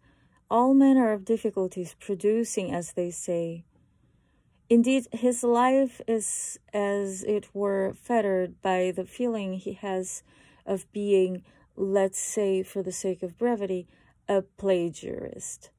all 0.51 0.73
manner 0.73 1.11
of 1.13 1.25
difficulties, 1.25 1.95
producing, 1.99 2.73
as 2.73 2.91
they 2.91 3.09
say. 3.09 3.63
Indeed, 4.69 5.07
his 5.13 5.43
life 5.43 6.01
is, 6.07 6.59
as 6.73 7.23
it 7.23 7.47
were, 7.53 7.93
fettered 7.93 8.61
by 8.61 8.91
the 8.93 9.05
feeling 9.05 9.53
he 9.53 9.73
has 9.73 10.23
of 10.65 10.91
being, 10.91 11.43
let's 11.77 12.19
say, 12.19 12.63
for 12.63 12.83
the 12.83 12.91
sake 12.91 13.23
of 13.23 13.37
brevity, 13.37 13.87
a 14.27 14.41
plagiarist. 14.41 15.71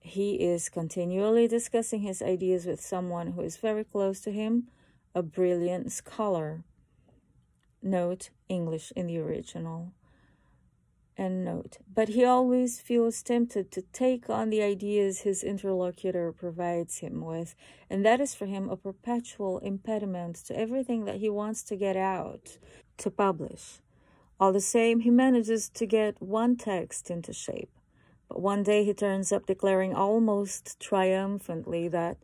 He 0.00 0.34
is 0.34 0.68
continually 0.68 1.48
discussing 1.48 2.02
his 2.02 2.20
ideas 2.20 2.66
with 2.66 2.80
someone 2.80 3.28
who 3.28 3.40
is 3.40 3.56
very 3.56 3.84
close 3.84 4.20
to 4.20 4.30
him 4.30 4.68
a 5.14 5.22
brilliant 5.22 5.92
scholar. 5.92 6.64
Note 7.82 8.30
English 8.48 8.92
in 8.96 9.06
the 9.06 9.18
original. 9.18 9.92
end 11.16 11.44
note. 11.44 11.78
But 11.92 12.08
he 12.08 12.24
always 12.24 12.80
feels 12.80 13.22
tempted 13.22 13.70
to 13.70 13.82
take 13.92 14.28
on 14.28 14.50
the 14.50 14.62
ideas 14.62 15.20
his 15.20 15.44
interlocutor 15.44 16.32
provides 16.32 16.98
him 16.98 17.20
with, 17.24 17.54
and 17.88 18.04
that 18.04 18.20
is 18.20 18.34
for 18.34 18.46
him 18.46 18.68
a 18.68 18.76
perpetual 18.76 19.58
impediment 19.58 20.36
to 20.46 20.58
everything 20.58 21.04
that 21.04 21.20
he 21.20 21.28
wants 21.28 21.62
to 21.64 21.76
get 21.76 21.96
out, 21.96 22.58
to 22.98 23.10
publish. 23.10 23.80
All 24.40 24.52
the 24.52 24.60
same, 24.60 25.00
he 25.00 25.10
manages 25.10 25.68
to 25.68 25.86
get 25.86 26.20
one 26.20 26.56
text 26.56 27.10
into 27.10 27.32
shape. 27.32 27.70
But 28.28 28.40
one 28.40 28.64
day 28.64 28.84
he 28.84 28.94
turns 28.94 29.30
up 29.30 29.46
declaring 29.46 29.94
almost 29.94 30.80
triumphantly 30.80 31.86
that 31.88 32.16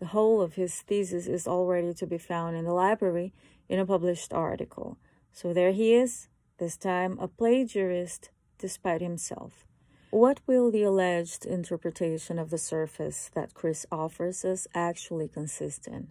the 0.00 0.06
whole 0.06 0.40
of 0.40 0.54
his 0.54 0.74
thesis 0.80 1.26
is 1.26 1.46
already 1.46 1.94
to 1.94 2.06
be 2.06 2.18
found 2.18 2.56
in 2.56 2.64
the 2.64 2.72
library 2.72 3.32
in 3.68 3.78
a 3.78 3.86
published 3.86 4.32
article. 4.32 4.98
So 5.32 5.52
there 5.52 5.72
he 5.72 5.94
is, 5.94 6.28
this 6.58 6.76
time 6.76 7.18
a 7.20 7.28
plagiarist 7.28 8.30
despite 8.58 9.02
himself. 9.02 9.64
What 10.10 10.40
will 10.46 10.72
the 10.72 10.82
alleged 10.82 11.46
interpretation 11.46 12.38
of 12.38 12.50
the 12.50 12.58
surface 12.58 13.30
that 13.34 13.54
Kris 13.54 13.86
offers 13.92 14.44
us 14.44 14.66
actually 14.74 15.28
consist 15.28 15.86
in? 15.86 16.08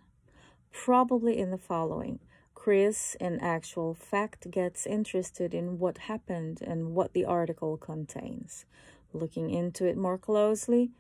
Probably 0.71 1.37
in 1.37 1.51
the 1.51 1.57
following. 1.57 2.19
Kris, 2.53 3.15
in 3.19 3.39
actual 3.39 3.93
fact, 3.93 4.51
gets 4.51 4.85
interested 4.85 5.53
in 5.53 5.79
what 5.79 5.97
happened 5.97 6.61
and 6.61 6.93
what 6.93 7.13
the 7.13 7.25
article 7.25 7.75
contains. 7.75 8.65
Looking 9.13 9.49
into 9.49 9.85
it 9.85 9.97
more 9.97 10.17
closely, 10.17 10.91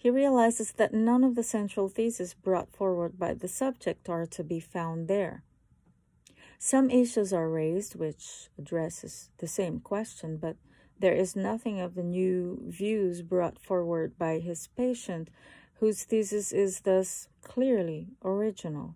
he 0.00 0.08
realizes 0.08 0.72
that 0.72 0.94
none 0.94 1.22
of 1.22 1.34
the 1.34 1.42
central 1.42 1.86
theses 1.86 2.32
brought 2.32 2.72
forward 2.72 3.18
by 3.18 3.34
the 3.34 3.46
subject 3.46 4.08
are 4.08 4.24
to 4.24 4.42
be 4.42 4.58
found 4.58 5.08
there. 5.08 5.44
Some 6.58 6.88
issues 6.88 7.34
are 7.34 7.50
raised 7.50 7.96
which 7.96 8.48
addresses 8.56 9.28
the 9.36 9.46
same 9.46 9.78
question, 9.78 10.38
but 10.38 10.56
there 10.98 11.12
is 11.12 11.36
nothing 11.36 11.80
of 11.80 11.96
the 11.96 12.02
new 12.02 12.62
views 12.66 13.20
brought 13.20 13.58
forward 13.58 14.16
by 14.16 14.38
his 14.38 14.68
patient, 14.68 15.28
whose 15.80 16.04
thesis 16.04 16.50
is 16.50 16.80
thus 16.80 17.28
clearly 17.42 18.08
original. 18.24 18.94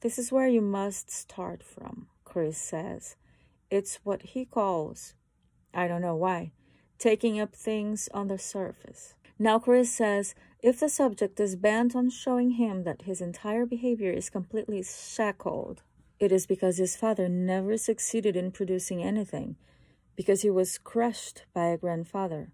This 0.00 0.18
is 0.18 0.32
where 0.32 0.48
you 0.48 0.60
must 0.60 1.08
start 1.08 1.62
from, 1.62 2.08
Kris 2.24 2.58
says. 2.58 3.14
It's 3.70 4.00
what 4.02 4.22
he 4.22 4.44
calls, 4.44 5.14
I 5.72 5.86
don't 5.86 6.02
know 6.02 6.16
why, 6.16 6.50
taking 6.98 7.38
up 7.38 7.54
things 7.54 8.08
on 8.12 8.26
the 8.26 8.38
surface. 8.38 9.14
Now, 9.38 9.58
Kris 9.58 9.92
says 9.92 10.34
if 10.62 10.80
the 10.80 10.88
subject 10.88 11.38
is 11.38 11.56
bent 11.56 11.94
on 11.94 12.08
showing 12.10 12.52
him 12.52 12.84
that 12.84 13.02
his 13.02 13.20
entire 13.20 13.66
behavior 13.66 14.10
is 14.10 14.30
completely 14.30 14.82
shackled, 14.82 15.82
it 16.18 16.32
is 16.32 16.46
because 16.46 16.78
his 16.78 16.96
father 16.96 17.28
never 17.28 17.76
succeeded 17.76 18.36
in 18.36 18.50
producing 18.50 19.02
anything, 19.02 19.56
because 20.16 20.40
he 20.40 20.50
was 20.50 20.78
crushed 20.78 21.44
by 21.52 21.66
a 21.66 21.76
grandfather, 21.76 22.52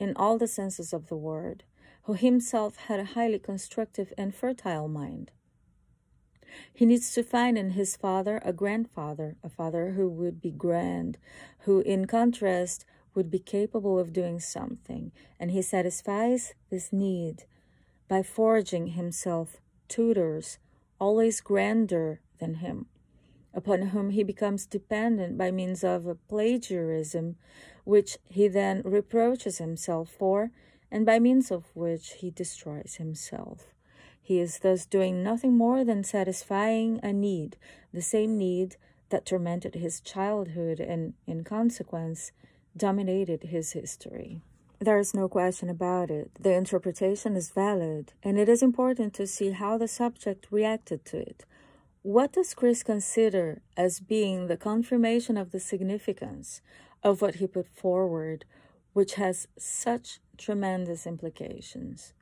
in 0.00 0.12
all 0.16 0.36
the 0.36 0.48
senses 0.48 0.92
of 0.92 1.06
the 1.06 1.16
word, 1.16 1.62
who 2.02 2.14
himself 2.14 2.76
had 2.76 2.98
a 2.98 3.04
highly 3.04 3.38
constructive 3.38 4.12
and 4.18 4.34
fertile 4.34 4.88
mind. 4.88 5.30
He 6.72 6.84
needs 6.84 7.12
to 7.14 7.22
find 7.22 7.56
in 7.56 7.70
his 7.70 7.96
father 7.96 8.40
a 8.44 8.52
grandfather, 8.52 9.36
a 9.42 9.48
father 9.48 9.92
who 9.92 10.08
would 10.08 10.40
be 10.40 10.50
grand, 10.50 11.18
who, 11.60 11.80
in 11.80 12.06
contrast, 12.06 12.84
would 13.14 13.30
be 13.30 13.38
capable 13.38 13.98
of 13.98 14.12
doing 14.12 14.40
something, 14.40 15.12
and 15.38 15.50
he 15.50 15.62
satisfies 15.62 16.54
this 16.70 16.92
need 16.92 17.44
by 18.08 18.22
forging 18.22 18.88
himself 18.88 19.60
tutors 19.88 20.58
always 20.98 21.40
grander 21.40 22.20
than 22.38 22.54
him, 22.54 22.86
upon 23.52 23.88
whom 23.88 24.10
he 24.10 24.22
becomes 24.22 24.66
dependent 24.66 25.38
by 25.38 25.50
means 25.50 25.84
of 25.84 26.06
a 26.06 26.14
plagiarism 26.14 27.36
which 27.84 28.18
he 28.28 28.48
then 28.48 28.82
reproaches 28.84 29.58
himself 29.58 30.08
for, 30.08 30.50
and 30.90 31.04
by 31.04 31.18
means 31.18 31.50
of 31.50 31.64
which 31.74 32.14
he 32.14 32.30
destroys 32.30 32.96
himself. 32.96 33.74
He 34.20 34.40
is 34.40 34.60
thus 34.60 34.86
doing 34.86 35.22
nothing 35.22 35.56
more 35.56 35.84
than 35.84 36.02
satisfying 36.02 36.98
a 37.02 37.12
need, 37.12 37.56
the 37.92 38.00
same 38.00 38.38
need 38.38 38.76
that 39.10 39.26
tormented 39.26 39.74
his 39.74 40.00
childhood 40.00 40.80
and, 40.80 41.12
in 41.26 41.44
consequence, 41.44 42.32
dominated 42.76 43.44
his 43.44 43.72
history. 43.72 44.40
There 44.80 44.98
is 44.98 45.14
no 45.14 45.28
question 45.28 45.70
about 45.70 46.10
it. 46.10 46.30
The 46.38 46.52
interpretation 46.52 47.36
is 47.36 47.50
valid, 47.50 48.12
and 48.22 48.38
it 48.38 48.48
is 48.48 48.62
important 48.62 49.14
to 49.14 49.26
see 49.26 49.52
how 49.52 49.78
the 49.78 49.88
subject 49.88 50.48
reacted 50.50 51.04
to 51.06 51.18
it. 51.18 51.44
What 52.02 52.32
does 52.32 52.52
Kris 52.52 52.82
consider 52.82 53.62
as 53.76 54.00
being 54.00 54.46
the 54.46 54.58
confirmation 54.58 55.38
of 55.38 55.52
the 55.52 55.60
significance 55.60 56.60
of 57.02 57.22
what 57.22 57.36
he 57.36 57.46
put 57.46 57.68
forward, 57.68 58.44
which 58.92 59.14
has 59.14 59.48
such 59.58 60.20
tremendous 60.36 61.06
implications? 61.06 62.12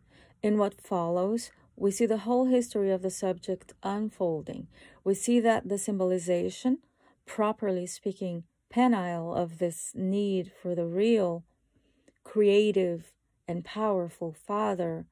In 0.43 0.59
what 0.59 0.81
follows, 0.81 1.51
we 1.75 1.91
see 1.91 2.07
the 2.07 2.19
whole 2.19 2.47
history 2.47 2.93
of 2.93 3.03
the 3.03 3.11
subject 3.11 3.73
unfolding. 3.83 4.69
We 5.03 5.15
see 5.15 5.41
that 5.41 5.69
the 5.69 5.79
symbolization, 5.79 6.79
properly 7.27 7.87
speaking, 7.87 8.45
penile 8.73 9.37
of 9.37 9.59
this 9.59 9.93
need 9.95 10.51
for 10.61 10.75
the 10.75 10.87
real, 10.87 11.45
creative, 12.25 13.13
and 13.47 13.65
powerful 13.65 14.33
father 14.33 15.07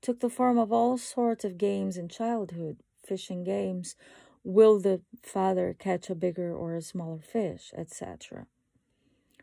took 0.00 0.20
the 0.20 0.28
form 0.28 0.58
of 0.58 0.72
all 0.72 0.98
sorts 0.98 1.44
of 1.44 1.58
games 1.58 1.96
in 1.96 2.08
childhood, 2.08 2.78
fishing 3.04 3.44
games. 3.44 3.96
Will 4.44 4.80
the 4.80 5.00
father 5.22 5.74
catch 5.78 6.10
a 6.10 6.14
bigger 6.14 6.54
or 6.54 6.74
a 6.74 6.82
smaller 6.82 7.20
fish, 7.20 7.72
etc.? 7.76 8.46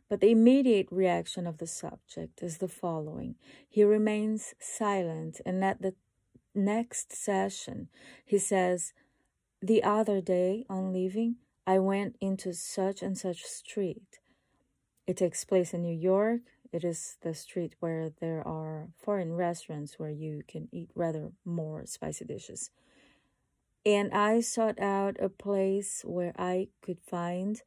But 0.09 0.21
the 0.21 0.31
immediate 0.31 0.87
reaction 0.91 1.45
of 1.45 1.59
the 1.59 1.67
subject 1.67 2.41
is 2.41 2.57
the 2.57 2.67
following 2.67 3.35
He 3.69 3.83
remains 3.83 4.53
silent, 4.59 5.39
and 5.45 5.63
at 5.63 5.81
the 5.81 5.93
next 6.53 7.13
session, 7.13 7.89
he 8.25 8.37
says, 8.37 8.93
The 9.61 9.83
other 9.83 10.19
day 10.19 10.65
on 10.69 10.91
leaving, 10.91 11.35
I 11.69 11.77
went 11.77 12.15
into 12.19 12.51
such 12.51 13.03
and 13.03 13.15
such 13.15 13.43
street. 13.43 14.17
It 15.05 15.17
takes 15.17 15.45
place 15.45 15.71
in 15.71 15.83
New 15.83 15.95
York. 15.95 16.41
It 16.71 16.83
is 16.83 17.17
the 17.21 17.35
street 17.35 17.75
where 17.79 18.09
there 18.09 18.41
are 18.47 18.87
foreign 18.97 19.33
restaurants 19.33 19.99
where 19.99 20.09
you 20.09 20.41
can 20.47 20.67
eat 20.71 20.89
rather 20.95 21.31
more 21.45 21.85
spicy 21.85 22.25
dishes. 22.25 22.71
And 23.85 24.11
I 24.11 24.41
sought 24.41 24.79
out 24.79 25.17
a 25.19 25.29
place 25.29 26.01
where 26.03 26.33
I 26.39 26.69
could 26.81 27.01
find 27.01 27.61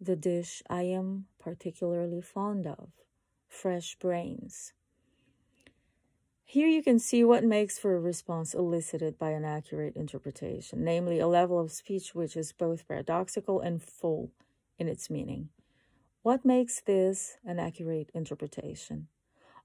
the 0.00 0.16
dish 0.16 0.62
I 0.70 0.84
am 0.84 1.26
particularly 1.38 2.22
fond 2.22 2.66
of 2.66 2.88
fresh 3.48 3.96
brains. 3.96 4.72
Here 6.44 6.68
you 6.68 6.82
can 6.82 6.98
see 6.98 7.24
what 7.24 7.44
makes 7.44 7.78
for 7.78 7.96
a 7.96 8.00
response 8.00 8.52
elicited 8.52 9.18
by 9.18 9.30
an 9.30 9.44
accurate 9.44 9.96
interpretation, 9.96 10.84
namely 10.84 11.18
a 11.18 11.26
level 11.26 11.58
of 11.58 11.72
speech 11.72 12.14
which 12.14 12.36
is 12.36 12.52
both 12.52 12.86
paradoxical 12.86 13.60
and 13.60 13.82
full 13.82 14.30
in 14.78 14.86
its 14.86 15.08
meaning. 15.08 15.48
What 16.22 16.44
makes 16.44 16.80
this 16.80 17.38
an 17.44 17.58
accurate 17.58 18.10
interpretation? 18.14 19.08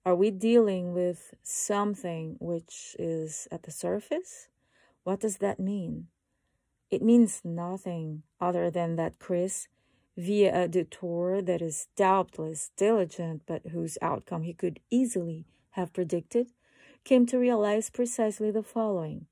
Are 0.05 0.15
we 0.15 0.31
dealing 0.31 0.93
with 0.93 1.33
something 1.43 2.37
which 2.39 2.95
is 2.97 3.47
at 3.51 3.63
the 3.63 3.71
surface? 3.71 4.47
What 5.03 5.19
does 5.19 5.37
that 5.37 5.59
mean? 5.59 6.07
It 6.89 7.01
means 7.01 7.41
nothing 7.43 8.23
other 8.39 8.71
than 8.71 8.95
that 8.95 9.19
Kris, 9.19 9.67
via 10.15 10.63
a 10.63 10.67
detour 10.67 11.41
that 11.41 11.61
is 11.61 11.89
doubtless 11.97 12.71
diligent 12.77 13.43
but 13.45 13.67
whose 13.67 13.97
outcome 14.01 14.43
he 14.43 14.53
could 14.53 14.79
easily 14.89 15.45
have 15.71 15.93
predicted, 15.93 16.47
came 17.07 17.25
to 17.25 17.39
realize 17.39 17.89
precisely 17.89 18.51
the 18.51 18.61
following 18.61 19.27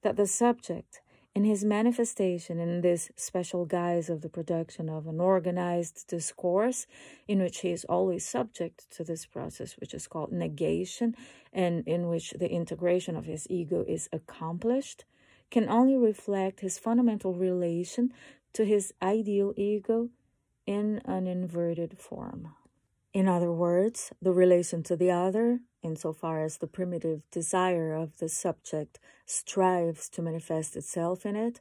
that 0.00 0.16
the 0.16 0.26
subject, 0.26 1.02
in 1.34 1.44
his 1.44 1.62
manifestation 1.62 2.58
in 2.58 2.80
this 2.80 3.10
special 3.16 3.66
guise 3.66 4.08
of 4.08 4.22
the 4.22 4.30
production 4.30 4.88
of 4.88 5.06
an 5.06 5.20
organized 5.20 6.06
discourse, 6.08 6.86
in 7.28 7.42
which 7.42 7.58
he 7.58 7.70
is 7.70 7.84
always 7.84 8.26
subject 8.26 8.90
to 8.90 9.04
this 9.04 9.26
process, 9.26 9.76
which 9.78 9.92
is 9.92 10.06
called 10.06 10.32
negation, 10.32 11.14
and 11.52 11.86
in 11.86 12.08
which 12.08 12.30
the 12.30 12.50
integration 12.50 13.14
of 13.14 13.26
his 13.26 13.46
ego 13.50 13.84
is 13.86 14.08
accomplished, 14.10 15.04
can 15.50 15.68
only 15.68 15.98
reflect 15.98 16.60
his 16.60 16.78
fundamental 16.78 17.34
relation 17.34 18.10
to 18.54 18.64
his 18.64 18.94
ideal 19.02 19.52
ego 19.54 20.08
in 20.64 21.02
an 21.04 21.26
inverted 21.26 21.98
form. 21.98 22.54
In 23.12 23.28
other 23.28 23.52
words, 23.52 24.12
the 24.22 24.32
relation 24.32 24.82
to 24.84 24.96
the 24.96 25.10
other, 25.10 25.60
insofar 25.82 26.42
as 26.42 26.58
the 26.58 26.66
primitive 26.66 27.22
desire 27.30 27.94
of 27.94 28.18
the 28.18 28.28
subject 28.28 28.98
strives 29.26 30.08
to 30.10 30.22
manifest 30.22 30.76
itself 30.76 31.24
in 31.24 31.36
it, 31.36 31.60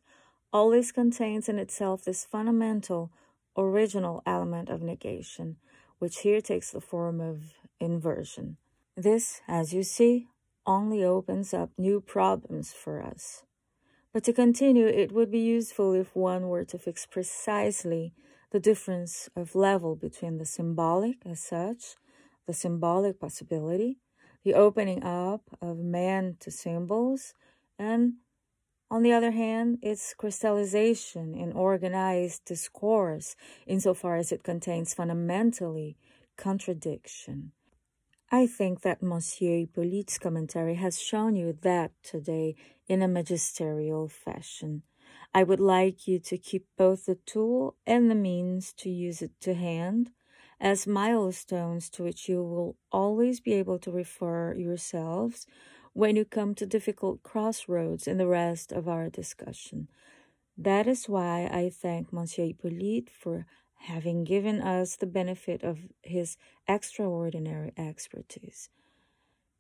always 0.51 0.91
contains 0.91 1.49
in 1.49 1.59
itself 1.59 2.03
this 2.03 2.26
fundamental, 2.26 3.11
original 3.55 4.22
element 4.26 4.70
of 4.70 4.82
negation, 4.82 5.57
which 5.99 6.20
here 6.20 6.41
takes 6.41 6.72
the 6.72 6.82
form 6.82 7.20
of 7.20 7.53
inversion. 7.80 8.57
This, 8.95 9.41
as 9.47 9.74
you 9.74 9.84
see, 9.84 10.28
only 10.65 11.03
opens 11.03 11.53
up 11.53 11.72
new 11.78 12.01
problems 12.01 12.74
for 12.74 13.01
us. 13.01 13.43
But 14.13 14.24
to 14.24 14.34
continue, 14.34 14.88
it 14.88 15.11
would 15.11 15.30
be 15.30 15.39
useful 15.39 15.93
if 15.93 16.15
one 16.15 16.47
were 16.47 16.65
to 16.65 16.78
fix 16.78 17.05
precisely 17.05 18.13
the 18.51 18.59
difference 18.59 19.30
of 19.36 19.55
level 19.55 19.95
between 19.95 20.38
the 20.38 20.45
symbolic 20.45 21.18
as 21.26 21.39
such, 21.39 21.95
the 22.47 22.53
symbolic 22.53 23.20
possibility, 23.20 23.97
the 24.48 24.54
opening 24.54 25.04
up 25.04 25.41
of 25.62 25.78
man 25.78 26.38
to 26.39 26.50
symbols, 26.50 27.34
and 27.78 28.14
on 28.89 29.04
the 29.04 29.12
other 29.12 29.32
hand, 29.32 29.78
its 29.82 30.14
crystallization 30.14 31.36
in 31.36 31.52
organized 31.52 32.45
discourse, 32.45 33.36
insofar 33.66 34.16
as 34.16 34.32
it 34.32 34.43
contains 34.43 34.93
fundamentally 34.93 35.98
contradiction. 36.38 37.52
I 38.32 38.48
think 38.48 38.84
that 38.84 39.04
Monsieur 39.04 39.58
Hyppolite's 39.58 40.18
commentary 40.18 40.76
has 40.76 40.98
shown 40.98 41.36
you 41.36 41.52
that 41.64 41.91
today 42.02 42.56
in 42.88 43.02
a 43.02 43.08
magisterial 43.10 44.08
fashion. 44.08 44.84
I 45.34 45.43
would 45.43 45.60
like 45.60 46.08
you 46.08 46.20
to 46.20 46.38
keep 46.38 46.68
both 46.78 47.06
the 47.06 47.16
tool 47.16 47.76
and 47.86 48.10
the 48.10 48.16
means 48.16 48.72
to 48.78 48.89
use 48.89 49.22
it 49.22 49.32
to 49.41 49.56
hand 49.56 50.12
as 50.60 50.88
milestones 50.88 51.89
to 51.91 52.03
which 52.03 52.28
you 52.28 52.43
will 52.43 52.76
always 52.91 53.39
be 53.39 53.53
able 53.53 53.80
to 53.80 53.91
refer 53.91 54.55
yourselves 54.55 55.45
when 55.93 56.16
you 56.16 56.26
come 56.26 56.53
to 56.55 56.66
difficult 56.66 57.24
crossroads 57.24 58.08
in 58.08 58.18
the 58.18 58.28
rest 58.28 58.72
of 58.72 58.88
our 58.88 59.10
discussion. 59.10 59.88
That 60.58 60.88
is 60.88 61.08
why 61.08 61.49
I 61.51 61.70
thank 61.70 62.12
Monsieur 62.12 62.45
Hyppolite 62.45 63.10
for 63.10 63.45
having 63.82 64.24
given 64.24 64.60
us 64.62 64.95
the 64.95 65.05
benefit 65.05 65.64
of 65.64 65.80
his 66.01 66.38
extraordinary 66.68 67.74
expertise. 67.78 68.70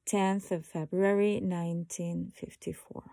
10th 0.07 0.51
of 0.51 0.65
February 0.65 1.35
1954. 1.35 3.03